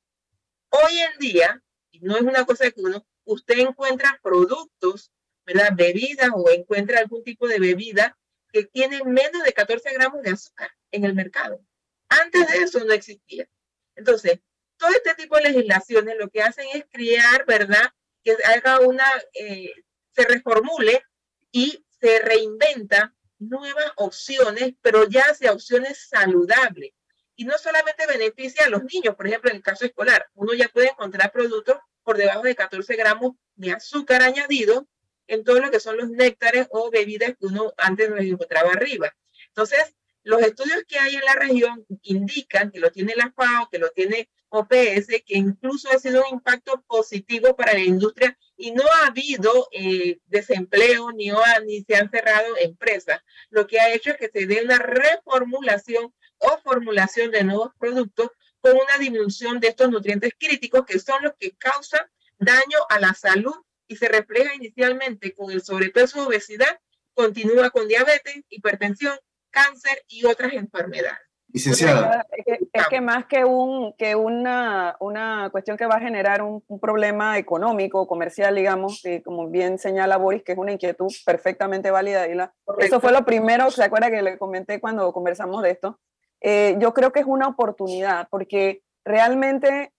[0.70, 1.64] Hoy en día,
[2.02, 5.12] no es una cosa que uno, usted encuentra productos,
[5.46, 5.72] ¿verdad?
[5.76, 8.18] Bebidas o encuentra algún tipo de bebida
[8.52, 11.64] que tiene menos de 14 gramos de azúcar en el mercado.
[12.10, 13.48] Antes de eso no existía.
[13.96, 14.40] Entonces,
[14.78, 17.94] todo este tipo de legislaciones lo que hacen es crear, ¿verdad?
[18.24, 19.72] Que haga una, eh,
[20.12, 21.04] se reformule
[21.52, 26.92] y se reinventa nuevas opciones, pero ya hacia opciones saludables.
[27.36, 30.68] Y no solamente beneficia a los niños, por ejemplo, en el caso escolar, uno ya
[30.68, 34.88] puede encontrar productos por debajo de 14 gramos de azúcar añadido
[35.28, 39.16] en todo lo que son los néctares o bebidas que uno antes no encontraba arriba.
[39.48, 43.80] Entonces, los estudios que hay en la región indican que lo tiene la FAO, que
[43.80, 48.84] lo tiene OPS, que incluso ha sido un impacto positivo para la industria y no
[48.84, 51.32] ha habido eh, desempleo ni,
[51.66, 53.22] ni se han cerrado empresas.
[53.50, 58.30] Lo que ha hecho es que se dé una reformulación o formulación de nuevos productos
[58.60, 62.06] con una disminución de estos nutrientes críticos que son los que causan
[62.38, 63.56] daño a la salud
[63.88, 66.80] y se refleja inicialmente con el sobrepeso, obesidad,
[67.14, 69.18] continúa con diabetes, hipertensión,
[69.50, 71.31] cáncer y otras enfermedades.
[71.54, 72.26] Licenciada.
[72.74, 77.38] Es que, más que, un, que una, una cuestión que va a generar un, problema
[77.38, 82.28] económico, comercial, digamos, como bien señala Boris, que es una inquietud perfectamente válida.
[82.28, 86.00] Y la, eso fue lo primero, ¿se acuerda que le comenté cuando conversamos de esto?
[86.42, 89.94] Eh, yo creo que es una oportunidad, porque realmente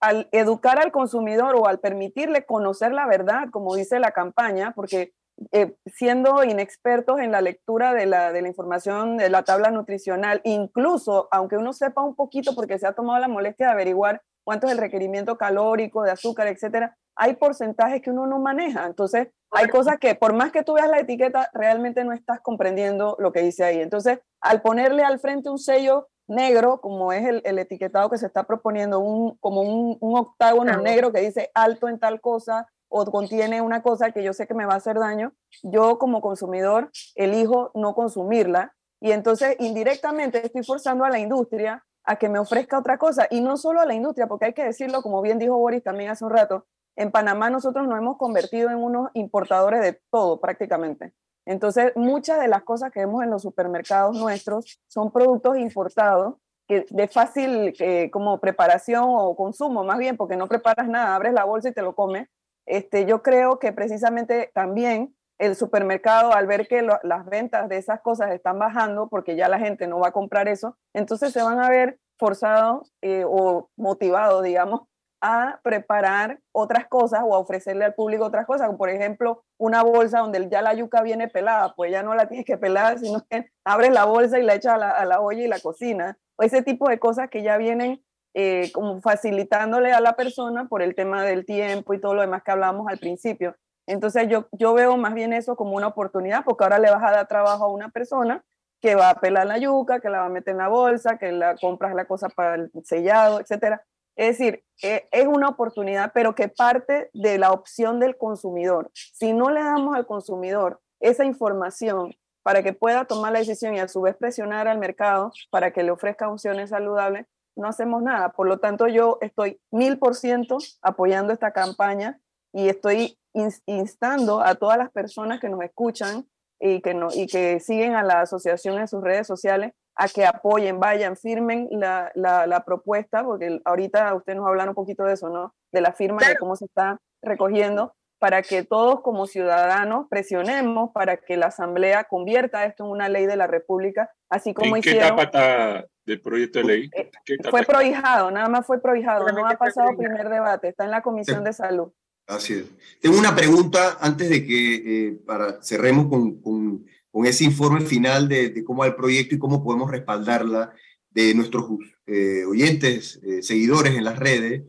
[0.00, 5.12] al educar al consumidor o al permitirle conocer la verdad, como dice la campaña, porque
[5.52, 10.40] eh, siendo inexpertos en la lectura de la, de la, información de la tabla nutricional,
[10.44, 14.66] incluso aunque uno sepa un poquito porque se ha tomado la molestia de averiguar cuánto
[14.66, 18.86] es el requerimiento calórico de azúcar, etcétera, hay porcentajes que uno no maneja.
[18.86, 23.16] Entonces, hay cosas que por más que tú veas la etiqueta, realmente no estás comprendiendo
[23.18, 23.80] lo que dice ahí.
[23.80, 28.26] Entonces, al ponerle al frente un sello negro, como es el, el etiquetado que se
[28.26, 33.04] está proponiendo, un, como un, un octágono negro que dice alto en tal cosa, o
[33.06, 35.32] contiene una cosa que yo sé que me va a hacer daño,
[35.62, 42.16] yo como consumidor elijo no consumirla y entonces indirectamente estoy forzando a la industria a
[42.16, 45.02] que me ofrezca otra cosa y no solo a la industria, porque hay que decirlo,
[45.02, 46.66] como bien dijo Boris también hace un rato,
[46.96, 51.14] en Panamá nosotros nos hemos convertido en unos importadores de todo prácticamente.
[51.46, 56.34] Entonces, muchas de las cosas que vemos en los supermercados nuestros son productos importados
[56.66, 61.32] que de fácil eh, como preparación o consumo, más bien, porque no preparas nada, abres
[61.32, 62.28] la bolsa y te lo comes,
[62.68, 68.00] este, yo creo que precisamente también el supermercado, al ver que las ventas de esas
[68.00, 71.60] cosas están bajando, porque ya la gente no va a comprar eso, entonces se van
[71.60, 74.82] a ver forzados eh, o motivados, digamos,
[75.20, 80.20] a preparar otras cosas o a ofrecerle al público otras cosas, por ejemplo, una bolsa
[80.20, 83.50] donde ya la yuca viene pelada, pues ya no la tienes que pelar, sino que
[83.64, 86.42] abres la bolsa y la echas a la, a la olla y la cocina, o
[86.42, 88.02] ese tipo de cosas que ya vienen
[88.40, 92.44] eh, como facilitándole a la persona por el tema del tiempo y todo lo demás
[92.44, 93.56] que hablábamos al principio.
[93.84, 97.10] Entonces yo, yo veo más bien eso como una oportunidad porque ahora le vas a
[97.10, 98.44] dar trabajo a una persona
[98.80, 101.32] que va a pelar la yuca, que la va a meter en la bolsa, que
[101.32, 103.82] la compras la cosa para el sellado, etcétera.
[104.14, 108.92] Es decir, eh, es una oportunidad, pero que parte de la opción del consumidor.
[108.94, 112.14] Si no le damos al consumidor esa información
[112.44, 115.82] para que pueda tomar la decisión y a su vez presionar al mercado para que
[115.82, 117.26] le ofrezca opciones saludables,
[117.58, 118.30] no hacemos nada.
[118.30, 122.20] Por lo tanto, yo estoy mil por ciento apoyando esta campaña
[122.52, 123.18] y estoy
[123.66, 126.26] instando a todas las personas que nos escuchan
[126.60, 130.24] y que, no, y que siguen a la asociación en sus redes sociales a que
[130.24, 135.28] apoyen, vayan, firmen la, la, propuesta, porque ahorita usted nos hablar un poquito de eso,
[135.28, 135.54] ¿no?
[135.72, 141.16] De la firma, de cómo se está recogiendo, para que todos como ciudadanos presionemos para
[141.16, 144.90] que la Asamblea convierta esto en una ley de la República, así como ¿En qué
[144.90, 145.06] hicieron...
[145.18, 146.90] etapa está del proyecto de ley?
[146.96, 150.84] Eh, ¿Qué etapa Fue prohijado, nada más fue prohijado, no ha pasado primer debate, está
[150.84, 151.44] en la Comisión Sí.
[151.44, 151.92] de Salud.
[152.26, 152.64] Así es.
[153.00, 154.74] Tengo una pregunta antes de que
[155.08, 159.34] eh, para cerremos con, con, con ese informe final de, de cómo va el proyecto
[159.34, 160.72] y cómo podemos respaldarla
[161.10, 161.64] de nuestros
[162.06, 164.62] eh, oyentes, eh, seguidores en las redes.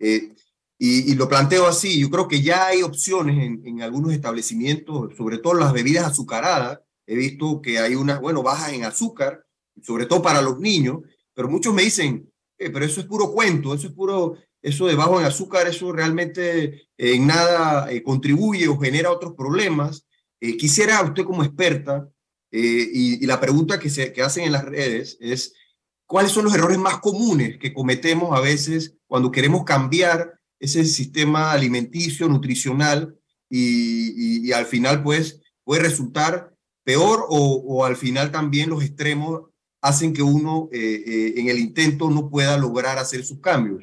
[0.00, 0.32] Eh,
[0.86, 5.16] y, y lo planteo así, yo creo que ya hay opciones en, en algunos establecimientos,
[5.16, 6.80] sobre todo las bebidas azucaradas.
[7.06, 9.44] He visto que hay unas, bueno, bajas en azúcar,
[9.82, 10.98] sobre todo para los niños,
[11.34, 14.94] pero muchos me dicen, "Eh, pero eso es puro cuento, eso es puro, eso de
[14.94, 20.06] bajo en azúcar, eso realmente eh, en nada eh, contribuye o genera otros problemas.
[20.40, 22.08] Eh, quisiera usted como experta,
[22.50, 25.54] eh, y, y la pregunta que, se, que hacen en las redes es,
[26.06, 31.52] ¿cuáles son los errores más comunes que cometemos a veces cuando queremos cambiar ese sistema
[31.52, 39.50] alimenticio, nutricional, y, al final pues puede resultar peor o, al final también los extremos
[39.80, 43.82] hacen que uno eh, eh, en el intento no pueda lograr hacer sus cambios?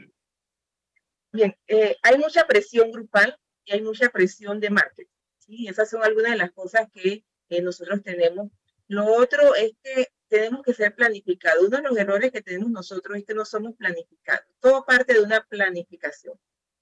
[1.31, 5.13] Bien, eh, hay mucha presión grupal y hay mucha presión de marketing.
[5.37, 5.67] ¿sí?
[5.67, 7.23] Esas son algunas de las cosas que
[7.61, 8.49] nosotros tenemos.
[8.87, 11.63] Lo otro es que tenemos que ser planificados.
[11.67, 14.45] Uno de los errores que tenemos nosotros es que no somos planificados.
[14.59, 16.35] Todo parte de una planificación.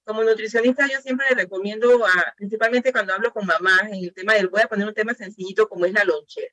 [0.10, 4.34] Como nutricionista yo siempre le recomiendo, a, principalmente cuando hablo con mamás, en el tema
[4.34, 6.52] del, voy a poner un tema sencillito como es la lonchera.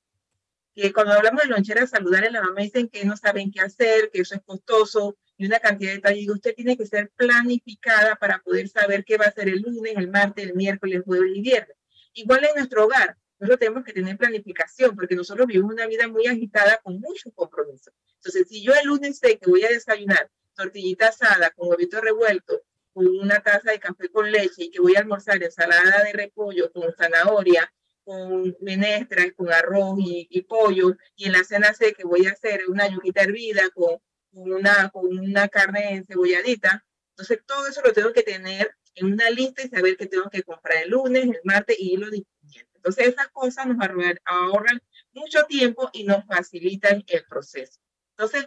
[0.75, 4.21] Que cuando hablamos de loncheras saludables, la mamá dicen que no saben qué hacer, que
[4.21, 6.29] eso es costoso, y una cantidad de detalles.
[6.29, 10.11] Usted tiene que ser planificada para poder saber qué va a hacer el lunes, el
[10.11, 11.79] martes, el miércoles, el jueves y viernes.
[12.13, 16.27] Igual en nuestro hogar, nosotros tenemos que tener planificación porque nosotros vivimos una vida muy
[16.27, 17.95] agitada con muchos compromisos.
[18.17, 22.61] Entonces, si yo el lunes sé que voy a desayunar tortillita asada con huevito revuelto,
[22.97, 26.73] con una taza de café con leche y que voy a almorzar ensalada de repollo
[26.73, 27.71] con zanahoria,
[28.05, 32.31] con menestras, con arroz y, y pollo, y en la cena sé que voy a
[32.31, 34.01] hacer una yuquita hervida con
[34.37, 36.85] con una, con una carne encebollada.
[37.11, 40.43] Entonces, todo eso lo tengo que tener en una lista y saber que tengo que
[40.43, 42.71] comprar el lunes, el martes y irlo disponiendo.
[42.75, 43.79] Entonces, esas cosas nos
[44.25, 44.81] ahorran
[45.13, 47.81] mucho tiempo y nos facilitan el proceso.
[48.11, 48.47] Entonces,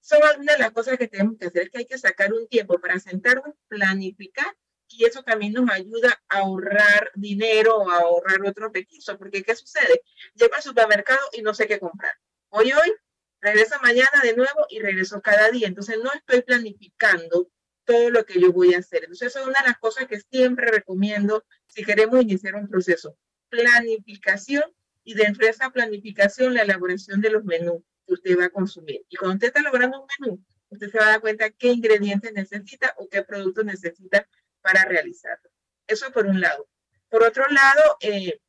[0.00, 2.78] son algunas de las cosas que tenemos que hacer, que hay que sacar un tiempo
[2.78, 4.56] para sentarnos, planificar
[4.88, 9.54] y eso también nos ayuda a ahorrar dinero o a ahorrar otros recursos, porque ¿qué
[9.54, 10.02] sucede?
[10.34, 12.12] Llego al supermercado y no sé qué comprar.
[12.48, 12.92] Hoy, hoy,
[13.40, 15.68] regreso mañana de nuevo y regreso cada día.
[15.68, 17.50] Entonces no estoy planificando
[17.84, 19.04] todo lo que yo voy a hacer.
[19.04, 23.16] Entonces esa es una de las cosas que siempre recomiendo si queremos iniciar un proceso.
[23.50, 24.64] Planificación
[25.04, 29.04] y dentro de esa planificación la elaboración de los menús que usted va a consumir.
[29.08, 32.32] Y cuando usted está elaborando un menú, usted se va a dar cuenta qué ingredientes
[32.32, 34.26] necesita o qué productos necesita
[34.62, 35.50] para realizarlo.
[35.86, 36.68] Eso por un lado.
[37.08, 38.40] Por otro lado, eh,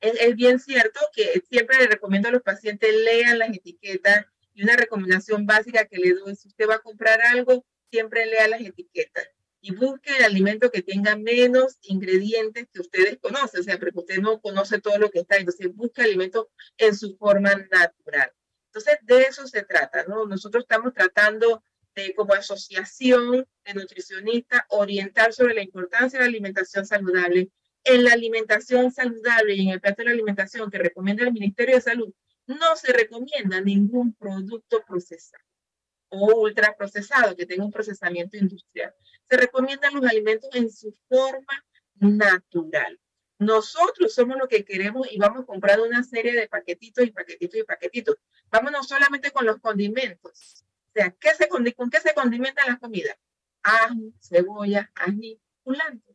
[0.00, 4.64] es, es, bien cierto que siempre le recomiendo a los pacientes lean las etiquetas y
[4.64, 8.60] una recomendación básica que le doy, si usted va a comprar algo, siempre lea las
[8.60, 9.28] etiquetas
[9.60, 14.18] y busque el alimento que tenga menos ingredientes que ustedes conocen, o sea, porque usted
[14.18, 16.46] no conoce todo lo que está, entonces busque alimentos
[16.78, 18.32] en su forma natural.
[18.72, 20.26] Entonces, de eso se trata, ¿no?
[20.26, 21.62] Nosotros estamos tratando
[21.94, 27.50] de, como asociación de nutricionistas, orientar sobre la importancia de la alimentación saludable.
[27.82, 31.74] En la alimentación saludable y en el plato de la alimentación que recomienda el Ministerio
[31.74, 32.12] de Salud,
[32.46, 35.44] no se recomienda ningún producto procesado
[36.10, 38.92] o ultraprocesado que tenga un procesamiento industrial.
[39.28, 41.64] Se recomiendan los alimentos en su forma
[41.94, 42.98] natural.
[43.40, 47.64] Nosotros somos lo que queremos y vamos comprando una serie de paquetitos y paquetitos y
[47.64, 48.16] paquetitos.
[48.50, 50.62] Vámonos solamente con los condimentos.
[50.90, 53.16] O sea, ¿qué se, ¿con qué se condimentan las comidas?
[53.62, 56.14] Ajo, cebolla, ají, culantro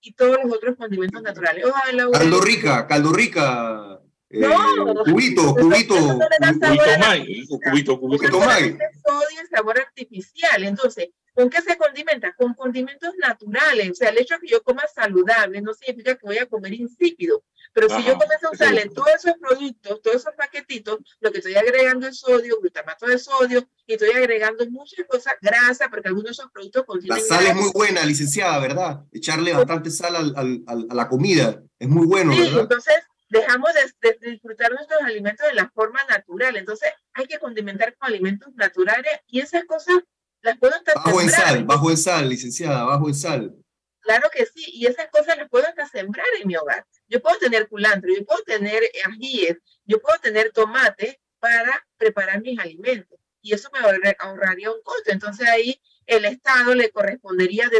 [0.00, 1.64] y todos los otros condimentos naturales.
[1.64, 4.00] Ojalá, caldo rica, caldo rica.
[4.32, 5.94] Eh, no, cubito, cubito.
[5.94, 8.78] No cubito may, cubito, cubito, cubito may.
[9.04, 10.62] sodio y sabor artificial.
[10.62, 12.32] Entonces, ¿con qué se condimenta?
[12.36, 13.90] Con condimentos naturales.
[13.90, 16.74] O sea, el hecho de que yo coma saludable no significa que voy a comer
[16.74, 17.42] insípido.
[17.72, 21.38] Pero si Ajá, yo comienzo a usarle todos esos productos, todos esos paquetitos, lo que
[21.38, 26.26] estoy agregando es sodio, glutamato de sodio, y estoy agregando muchas cosas, grasa, porque algunos
[26.26, 27.58] de esos productos contienen La sal grasa.
[27.58, 29.04] es muy buena, licenciada, ¿verdad?
[29.12, 32.60] Echarle bastante sal al, al, al, a la comida es muy bueno, sí, ¿verdad?
[32.62, 32.94] entonces
[33.30, 36.56] dejamos de, de, disfrutar nuestros alimentos de la forma natural.
[36.56, 39.96] Entonces hay que condimentar con alimentos naturales y esas cosas
[40.42, 41.48] las puedo hasta Bajo en sembrar.
[41.48, 43.54] sal, bajo en sal, licenciada, bajo en sal.
[44.00, 46.86] Claro que sí, y esas cosas las puedo hasta sembrar en mi hogar.
[47.08, 52.58] Yo puedo tener culantro, yo puedo tener ajíes, yo puedo tener tomate para preparar mis
[52.58, 53.18] alimentos.
[53.42, 55.12] Y eso me ahorraría un costo.
[55.12, 57.70] Entonces ahí el Estado le correspondería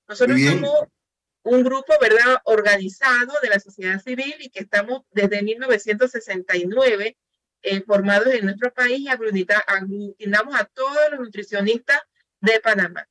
[0.09, 0.73] Nosotros somos
[1.43, 7.17] un grupo, ¿verdad?, organizado de la sociedad civil y que estamos desde 1969
[7.63, 12.01] eh, formados en nuestro país y aglutinamos a todos los nutricionistas
[12.41, 13.09] de Panamá.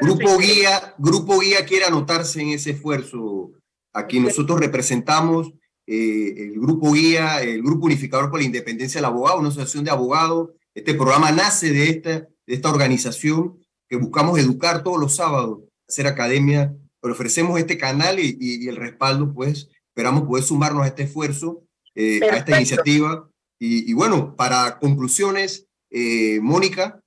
[0.00, 3.52] grupo guía, grupo guía quiere anotarse en ese esfuerzo.
[3.92, 5.52] Aquí nosotros representamos
[5.86, 9.92] eh, el Grupo Guía, el Grupo Unificador por la Independencia del Abogado, una asociación de
[9.92, 10.50] abogados.
[10.74, 13.58] Este programa nace de esta, de esta organización
[13.88, 18.76] que buscamos educar todos los sábados, hacer academia, pero ofrecemos este canal y, y, el
[18.76, 21.62] respaldo, pues esperamos poder sumarnos a este esfuerzo,
[21.94, 23.28] eh, a esta iniciativa.
[23.60, 27.00] Y, y, bueno, para conclusiones, eh, Mónica.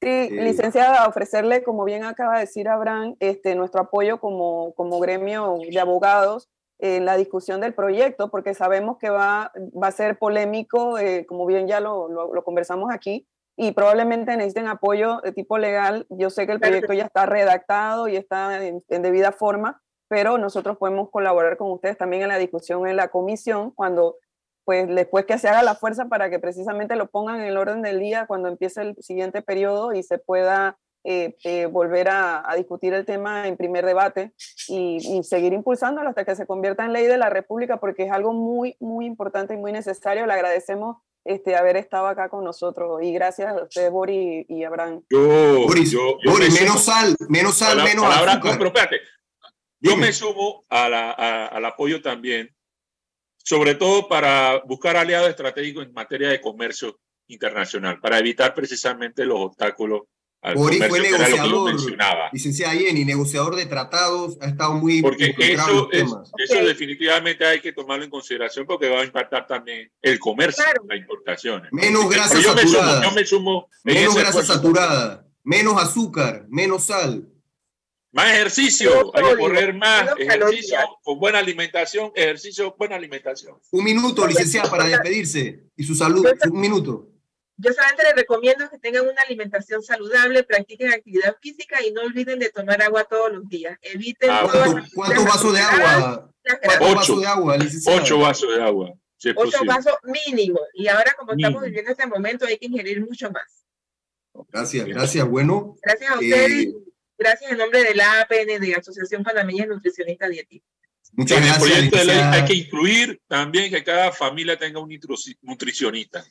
[0.00, 5.58] Sí, licenciada, ofrecerle, como bien acaba de decir Abraham, este, nuestro apoyo como, como gremio
[5.68, 6.48] de abogados
[6.78, 11.46] en la discusión del proyecto, porque sabemos que va, va a ser polémico, eh, como
[11.46, 16.06] bien ya lo, lo, conversamos aquí, y probablemente necesiten apoyo de tipo legal.
[16.10, 20.76] Yo sé que el proyecto ya está redactado y está en, debida forma, pero nosotros
[20.76, 24.16] podemos colaborar con ustedes también en la discusión en la comisión cuando
[24.64, 27.82] pues después que se haga la fuerza para que precisamente lo pongan en el orden
[27.82, 32.94] del día cuando empiece el siguiente periodo y se pueda eh, eh, volver a, discutir
[32.94, 34.32] el tema en primer debate
[34.68, 38.32] y, seguir impulsándolo hasta que se convierta en ley de la República, porque es algo
[38.32, 40.24] muy, muy importante y muy necesario.
[40.24, 45.02] Le agradecemos este, haber estado acá con nosotros y gracias a ustedes, Boris y Abraham.
[45.10, 49.00] Yo, yo, menos sal, menos sal, menos palabra, no, pero espérate,
[49.80, 52.48] yo me sumo a la, al apoyo también,
[53.36, 59.40] sobre todo para buscar aliados estratégicos en materia de comercio internacional, para evitar precisamente los
[59.40, 60.04] obstáculos
[60.52, 61.74] Boris fue negociador,
[62.32, 68.04] licenciada Jenny, negociador de tratados, ha estado muy porque eso, eso definitivamente hay que tomarlo
[68.04, 71.72] en consideración porque va a impactar también el comercio, las importaciones.
[71.72, 73.02] Menos grasa saturada.
[73.02, 77.26] Yo me sumo, menos grasa saturada, menos azúcar, menos sal.
[78.12, 83.56] Más ejercicio, hay que correr más, ejercicio con buena alimentación, ejercicio, buena alimentación.
[83.72, 87.13] Un minuto, licenciada, para despedirse y su salud, un minuto.
[87.56, 92.40] Yo solamente les recomiendo que tengan una alimentación saludable, practiquen actividad física y no olviden
[92.40, 93.78] de tomar agua todos los días.
[93.82, 94.30] Eviten.
[94.30, 94.48] Ah,
[94.94, 96.30] ¿Cuántos vasos de agua?
[96.42, 98.92] ¿Cuántos vasos de agua, Ocho vasos de agua.
[99.36, 100.60] Ocho vasos mínimo.
[100.74, 103.64] Y ahora, como estamos viviendo este momento, hay que ingerir mucho más.
[104.52, 105.26] Gracias, gracias.
[105.26, 105.76] Bueno.
[105.80, 106.66] Gracias a ustedes.
[106.66, 106.74] Eh,
[107.16, 110.66] gracias en nombre de la APN, de Asociación Panameña Nutricionista Dietética.
[111.12, 111.62] Muchas en gracias.
[111.62, 114.90] El proyecto de ley hay que incluir también que cada familia tenga un
[115.42, 116.24] nutricionista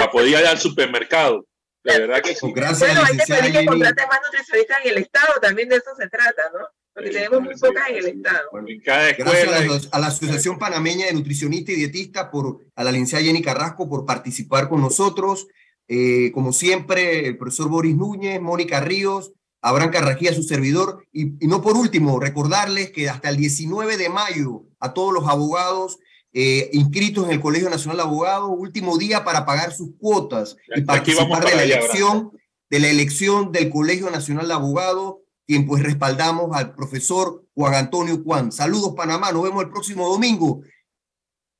[0.00, 1.46] para poder ir al supermercado.
[1.82, 2.52] De verdad que sí.
[2.54, 5.90] Gracias, bueno, hay que pedir que contraten más nutricionistas en el Estado, también de eso
[5.98, 6.66] se trata, ¿no?
[6.92, 8.48] Porque tenemos muy pocas en el Estado.
[8.52, 12.84] Bueno, en cada escuela Gracias a, la Asociación Panameña de Nutricionistas y Dietistas, por, a
[12.84, 15.46] la licenciada Jenny Carrasco por participar con nosotros.
[15.88, 19.32] Eh, como siempre, el profesor Boris Núñez, Mónica Ríos,
[19.62, 21.06] Abraham Carrajía, su servidor.
[21.12, 25.26] Y, y no por último, recordarles que hasta el 19 de mayo a todos los
[25.28, 25.98] abogados
[26.32, 30.82] eh, inscritos en el Colegio Nacional de Abogados, último día para pagar sus cuotas y
[30.82, 32.32] participar de la elección
[32.70, 35.16] de la elección del Colegio Nacional de Abogados,
[35.46, 38.52] quien pues respaldamos al profesor Juan Antonio Juan.
[38.52, 40.62] Saludos Panamá, nos vemos el próximo domingo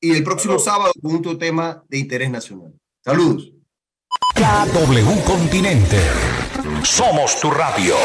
[0.00, 2.72] y el próximo sábado con otro tema de interés nacional.
[3.04, 3.52] Saludos.
[4.72, 5.98] W Continente.
[6.84, 7.96] Somos tu radio.